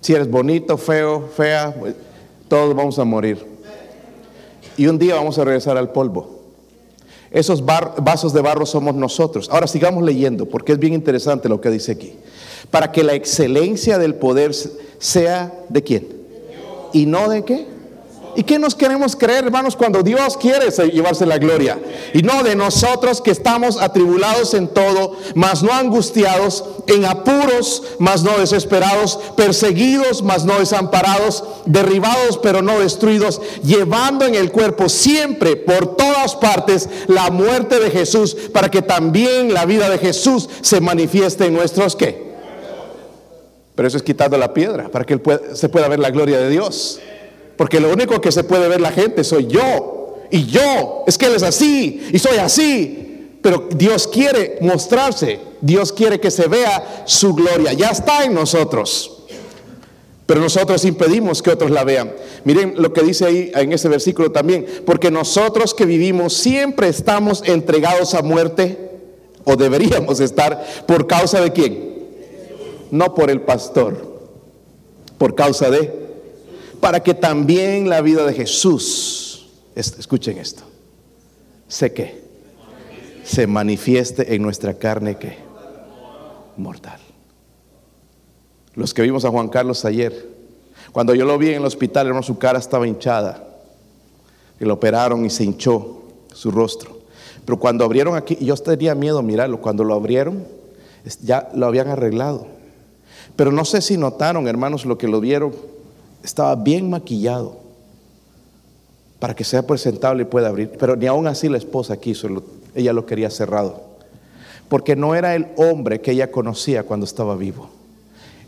Si 0.00 0.14
eres 0.14 0.30
bonito, 0.30 0.78
feo, 0.78 1.28
fea, 1.36 1.74
todos 2.46 2.72
vamos 2.76 3.00
a 3.00 3.04
morir. 3.04 3.44
Y 4.76 4.86
un 4.86 4.96
día 4.96 5.16
vamos 5.16 5.40
a 5.40 5.44
regresar 5.44 5.76
al 5.76 5.90
polvo. 5.90 6.38
Esos 7.32 7.64
vasos 7.66 8.32
de 8.32 8.42
barro 8.42 8.64
somos 8.64 8.94
nosotros. 8.94 9.50
Ahora 9.50 9.66
sigamos 9.66 10.04
leyendo 10.04 10.46
porque 10.46 10.70
es 10.70 10.78
bien 10.78 10.94
interesante 10.94 11.48
lo 11.48 11.60
que 11.60 11.70
dice 11.70 11.90
aquí. 11.90 12.16
Para 12.70 12.92
que 12.92 13.04
la 13.04 13.14
excelencia 13.14 13.98
del 13.98 14.14
poder 14.14 14.52
sea 14.98 15.52
de 15.68 15.82
quién. 15.82 16.08
¿Y 16.92 17.06
no 17.06 17.28
de 17.28 17.44
qué? 17.44 17.74
¿Y 18.36 18.42
qué 18.42 18.58
nos 18.58 18.74
queremos 18.74 19.14
creer, 19.14 19.44
hermanos, 19.44 19.76
cuando 19.76 20.02
Dios 20.02 20.36
quiere 20.36 20.70
llevarse 20.90 21.24
la 21.24 21.38
gloria? 21.38 21.78
Y 22.12 22.22
no 22.22 22.42
de 22.42 22.56
nosotros 22.56 23.20
que 23.20 23.30
estamos 23.30 23.80
atribulados 23.80 24.54
en 24.54 24.66
todo, 24.68 25.16
mas 25.34 25.62
no 25.62 25.72
angustiados, 25.72 26.64
en 26.88 27.04
apuros, 27.04 27.82
mas 27.98 28.24
no 28.24 28.36
desesperados, 28.38 29.18
perseguidos, 29.36 30.22
mas 30.22 30.44
no 30.44 30.58
desamparados, 30.58 31.44
derribados, 31.66 32.38
pero 32.38 32.60
no 32.60 32.80
destruidos, 32.80 33.40
llevando 33.62 34.24
en 34.24 34.34
el 34.34 34.50
cuerpo 34.50 34.88
siempre, 34.88 35.54
por 35.56 35.96
todas 35.96 36.34
partes, 36.34 36.88
la 37.06 37.30
muerte 37.30 37.78
de 37.78 37.90
Jesús, 37.90 38.36
para 38.52 38.68
que 38.68 38.82
también 38.82 39.54
la 39.54 39.64
vida 39.64 39.88
de 39.88 39.98
Jesús 39.98 40.48
se 40.60 40.80
manifieste 40.80 41.46
en 41.46 41.54
nuestros 41.54 41.94
qué. 41.94 42.33
Pero 43.74 43.88
eso 43.88 43.96
es 43.96 44.02
quitando 44.02 44.38
la 44.38 44.54
piedra, 44.54 44.88
para 44.88 45.04
que 45.04 45.20
se 45.54 45.68
pueda 45.68 45.88
ver 45.88 45.98
la 45.98 46.10
gloria 46.10 46.38
de 46.38 46.48
Dios. 46.48 47.00
Porque 47.56 47.80
lo 47.80 47.92
único 47.92 48.20
que 48.20 48.32
se 48.32 48.44
puede 48.44 48.68
ver 48.68 48.80
la 48.80 48.92
gente 48.92 49.24
soy 49.24 49.46
yo. 49.46 50.22
Y 50.30 50.46
yo, 50.46 51.04
es 51.06 51.18
que 51.18 51.26
Él 51.26 51.34
es 51.34 51.42
así 51.42 52.08
y 52.12 52.18
soy 52.18 52.38
así. 52.38 53.38
Pero 53.42 53.68
Dios 53.74 54.08
quiere 54.08 54.58
mostrarse, 54.60 55.38
Dios 55.60 55.92
quiere 55.92 56.18
que 56.18 56.30
se 56.30 56.48
vea 56.48 57.04
su 57.04 57.34
gloria. 57.34 57.72
Ya 57.72 57.90
está 57.90 58.24
en 58.24 58.34
nosotros. 58.34 59.24
Pero 60.26 60.40
nosotros 60.40 60.84
impedimos 60.86 61.42
que 61.42 61.50
otros 61.50 61.70
la 61.70 61.84
vean. 61.84 62.14
Miren 62.44 62.74
lo 62.78 62.92
que 62.94 63.02
dice 63.02 63.26
ahí 63.26 63.52
en 63.54 63.72
ese 63.72 63.88
versículo 63.88 64.32
también. 64.32 64.66
Porque 64.86 65.10
nosotros 65.10 65.74
que 65.74 65.84
vivimos 65.84 66.32
siempre 66.32 66.88
estamos 66.88 67.42
entregados 67.44 68.14
a 68.14 68.22
muerte, 68.22 68.92
o 69.44 69.56
deberíamos 69.56 70.20
estar, 70.20 70.64
por 70.86 71.06
causa 71.06 71.42
de 71.42 71.52
quién? 71.52 71.93
No 72.90 73.14
por 73.14 73.30
el 73.30 73.40
pastor, 73.40 73.96
por 75.18 75.34
causa 75.34 75.70
de 75.70 76.04
para 76.80 77.02
que 77.02 77.14
también 77.14 77.88
la 77.88 78.02
vida 78.02 78.26
de 78.26 78.34
Jesús, 78.34 79.48
escuchen 79.74 80.36
esto, 80.36 80.64
sé 81.66 81.94
que 81.94 82.22
se 83.24 83.46
manifieste 83.46 84.34
en 84.34 84.42
nuestra 84.42 84.74
carne 84.74 85.16
que 85.16 85.38
mortal. 86.58 87.00
Los 88.74 88.92
que 88.92 89.02
vimos 89.02 89.24
a 89.24 89.30
Juan 89.30 89.48
Carlos 89.48 89.84
ayer, 89.86 90.28
cuando 90.92 91.14
yo 91.14 91.24
lo 91.24 91.38
vi 91.38 91.50
en 91.50 91.56
el 91.56 91.64
hospital, 91.64 92.22
su 92.22 92.38
cara 92.38 92.58
estaba 92.58 92.86
hinchada. 92.86 93.42
Y 94.60 94.64
lo 94.64 94.74
operaron 94.74 95.24
y 95.24 95.30
se 95.30 95.44
hinchó 95.44 96.02
su 96.32 96.50
rostro. 96.50 96.98
Pero 97.44 97.58
cuando 97.58 97.84
abrieron 97.84 98.14
aquí, 98.14 98.36
yo 98.40 98.54
tenía 98.56 98.94
miedo 98.94 99.22
mirarlo, 99.22 99.60
cuando 99.60 99.84
lo 99.84 99.94
abrieron, 99.94 100.46
ya 101.22 101.48
lo 101.54 101.66
habían 101.66 101.88
arreglado. 101.88 102.46
Pero 103.36 103.50
no 103.50 103.64
sé 103.64 103.80
si 103.80 103.96
notaron, 103.96 104.46
hermanos, 104.48 104.84
lo 104.84 104.96
que 104.96 105.08
lo 105.08 105.20
vieron, 105.20 105.52
estaba 106.22 106.54
bien 106.54 106.88
maquillado 106.88 107.58
para 109.18 109.34
que 109.34 109.44
sea 109.44 109.66
presentable 109.66 110.22
y 110.22 110.26
pueda 110.26 110.48
abrir. 110.48 110.70
Pero 110.78 110.96
ni 110.96 111.06
aún 111.06 111.26
así 111.26 111.48
la 111.48 111.58
esposa 111.58 111.96
quiso, 111.96 112.28
ella 112.74 112.92
lo 112.92 113.06
quería 113.06 113.30
cerrado. 113.30 113.82
Porque 114.68 114.96
no 114.96 115.14
era 115.14 115.34
el 115.34 115.48
hombre 115.56 116.00
que 116.00 116.12
ella 116.12 116.30
conocía 116.30 116.84
cuando 116.84 117.04
estaba 117.04 117.36
vivo. 117.36 117.70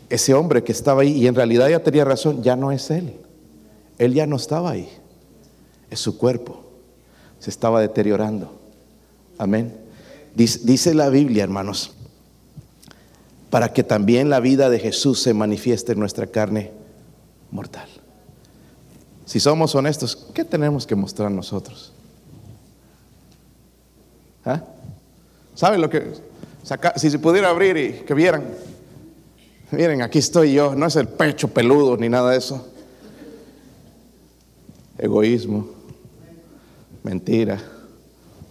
Ese 0.09 0.33
hombre 0.33 0.63
que 0.63 0.71
estaba 0.71 1.01
ahí, 1.01 1.11
y 1.11 1.27
en 1.27 1.35
realidad 1.35 1.67
ella 1.67 1.83
tenía 1.83 2.05
razón, 2.05 2.41
ya 2.41 2.55
no 2.55 2.71
es 2.71 2.89
él. 2.91 3.13
Él 3.97 4.13
ya 4.13 4.25
no 4.25 4.35
estaba 4.35 4.71
ahí. 4.71 4.89
Es 5.89 5.99
su 5.99 6.17
cuerpo. 6.17 6.63
Se 7.39 7.49
estaba 7.49 7.81
deteriorando. 7.81 8.51
Amén. 9.37 9.73
Dice, 10.35 10.93
la 10.93 11.09
Biblia, 11.09 11.43
hermanos, 11.43 11.95
para 13.49 13.71
que 13.73 13.83
también 13.83 14.29
la 14.29 14.39
vida 14.39 14.69
de 14.69 14.79
Jesús 14.79 15.21
se 15.21 15.33
manifieste 15.33 15.93
en 15.93 15.99
nuestra 15.99 16.27
carne 16.27 16.71
mortal. 17.51 17.87
Si 19.25 19.39
somos 19.39 19.75
honestos, 19.75 20.27
¿qué 20.33 20.43
tenemos 20.43 20.85
que 20.85 20.95
mostrar 20.95 21.31
nosotros? 21.31 21.93
¿Ah? 24.45 24.63
¿Saben 25.55 25.81
lo 25.81 25.89
que... 25.89 26.13
si 26.95 27.09
se 27.09 27.19
pudiera 27.19 27.49
abrir 27.49 27.77
y 27.77 27.93
que 28.05 28.13
vieran, 28.13 28.43
miren, 29.71 30.01
aquí 30.01 30.19
estoy 30.19 30.53
yo, 30.53 30.75
no 30.75 30.85
es 30.85 30.95
el 30.95 31.07
pecho 31.07 31.47
peludo 31.49 31.97
ni 31.97 32.09
nada 32.09 32.31
de 32.31 32.37
eso. 32.37 32.67
Egoísmo, 34.97 35.69
mentira, 37.03 37.59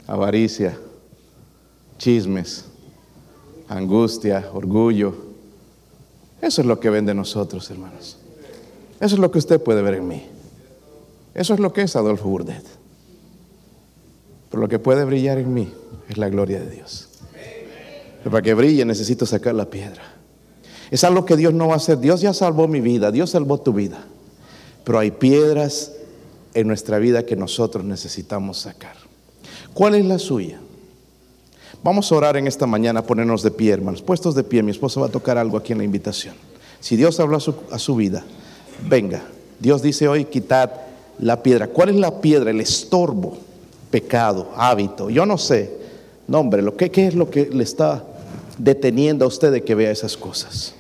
avaricia, 0.07 0.79
chismes, 1.99 2.67
angustia, 3.69 4.51
orgullo. 4.53 5.15
Eso 6.41 6.61
es 6.61 6.67
lo 6.67 6.79
que 6.79 6.91
ven 6.91 7.07
de 7.07 7.15
nosotros, 7.15 7.71
hermanos. 7.71 8.19
Eso 9.01 9.15
es 9.15 9.19
lo 9.21 9.31
que 9.31 9.39
usted 9.39 9.61
puede 9.61 9.83
ver 9.83 9.95
en 9.95 10.09
mí. 10.09 10.23
Eso 11.35 11.55
es 11.55 11.61
lo 11.61 11.73
que 11.73 11.83
es 11.83 11.97
Adolfo 11.97 12.29
Burdet. 12.29 12.65
Pero 14.51 14.61
lo 14.61 14.69
que 14.69 14.79
puede 14.79 15.05
brillar 15.05 15.39
en 15.39 15.53
mí 15.53 15.73
es 16.09 16.17
la 16.17 16.29
gloria 16.29 16.61
de 16.61 16.71
Dios. 16.71 17.09
Para 18.25 18.43
que 18.43 18.55
brille 18.55 18.85
necesito 18.85 19.27
sacar 19.27 19.55
la 19.55 19.69
piedra. 19.69 20.03
Es 20.91 21.05
algo 21.05 21.25
que 21.25 21.37
Dios 21.37 21.53
no 21.53 21.69
va 21.69 21.75
a 21.75 21.77
hacer. 21.77 21.99
Dios 21.99 22.21
ya 22.21 22.33
salvó 22.33 22.69
mi 22.69 22.81
vida, 22.81 23.11
Dios 23.11 23.31
salvó 23.31 23.59
tu 23.61 23.73
vida. 23.73 24.05
Pero 24.85 24.99
hay 24.99 25.11
piedras 25.11 25.93
en 26.55 26.69
nuestra 26.69 26.99
vida 26.99 27.27
que 27.27 27.37
nosotros 27.37 27.85
necesitamos 27.85 28.59
sacar. 28.59 28.97
¿Cuál 29.75 29.97
es 29.97 30.05
la 30.05 30.19
suya? 30.19 30.59
Vamos 31.87 32.11
a 32.11 32.17
orar 32.17 32.37
en 32.37 32.49
esta 32.49 32.67
mañana, 32.67 33.05
ponernos 33.07 33.45
de 33.45 33.53
pie, 33.53 33.73
hermanos. 33.73 34.03
Puestos 34.03 34.35
de 34.35 34.43
pie, 34.43 34.61
mi 34.61 34.73
esposa 34.73 34.99
va 34.99 35.07
a 35.07 35.09
tocar 35.09 35.39
algo 35.39 35.57
aquí 35.57 35.71
en 35.71 35.79
la 35.79 35.85
invitación. 35.85 36.35
Si 36.81 36.97
Dios 36.97 37.21
habló 37.21 37.37
a 37.71 37.79
su, 37.79 37.95
vida, 37.95 38.25
venga. 38.89 39.23
Dios 39.61 39.83
dice 39.83 40.09
hoy, 40.09 40.25
quitad 40.25 40.69
la 41.21 41.45
piedra. 41.45 41.69
¿Cuál 41.69 41.91
es 41.91 41.95
la 41.95 42.21
piedra? 42.21 42.51
El 42.51 42.61
estorbo, 42.61 43.39
pecado, 43.89 44.51
hábito. 44.57 45.11
Yo 45.11 45.27
no 45.27 45.39
sé, 45.39 45.79
nombre, 46.27 46.61
lo 46.61 46.77
que, 46.77 46.91
¿qué 46.91 47.07
es 47.07 47.15
lo 47.15 47.31
que 47.31 47.49
le 47.51 47.63
está 47.63 48.03
deteniendo 48.59 49.25
a 49.25 49.29
usted 49.29 49.53
de 49.53 49.63
que 49.63 49.77
vea 49.77 49.93
esas 49.93 50.17
cosas? 50.17 50.75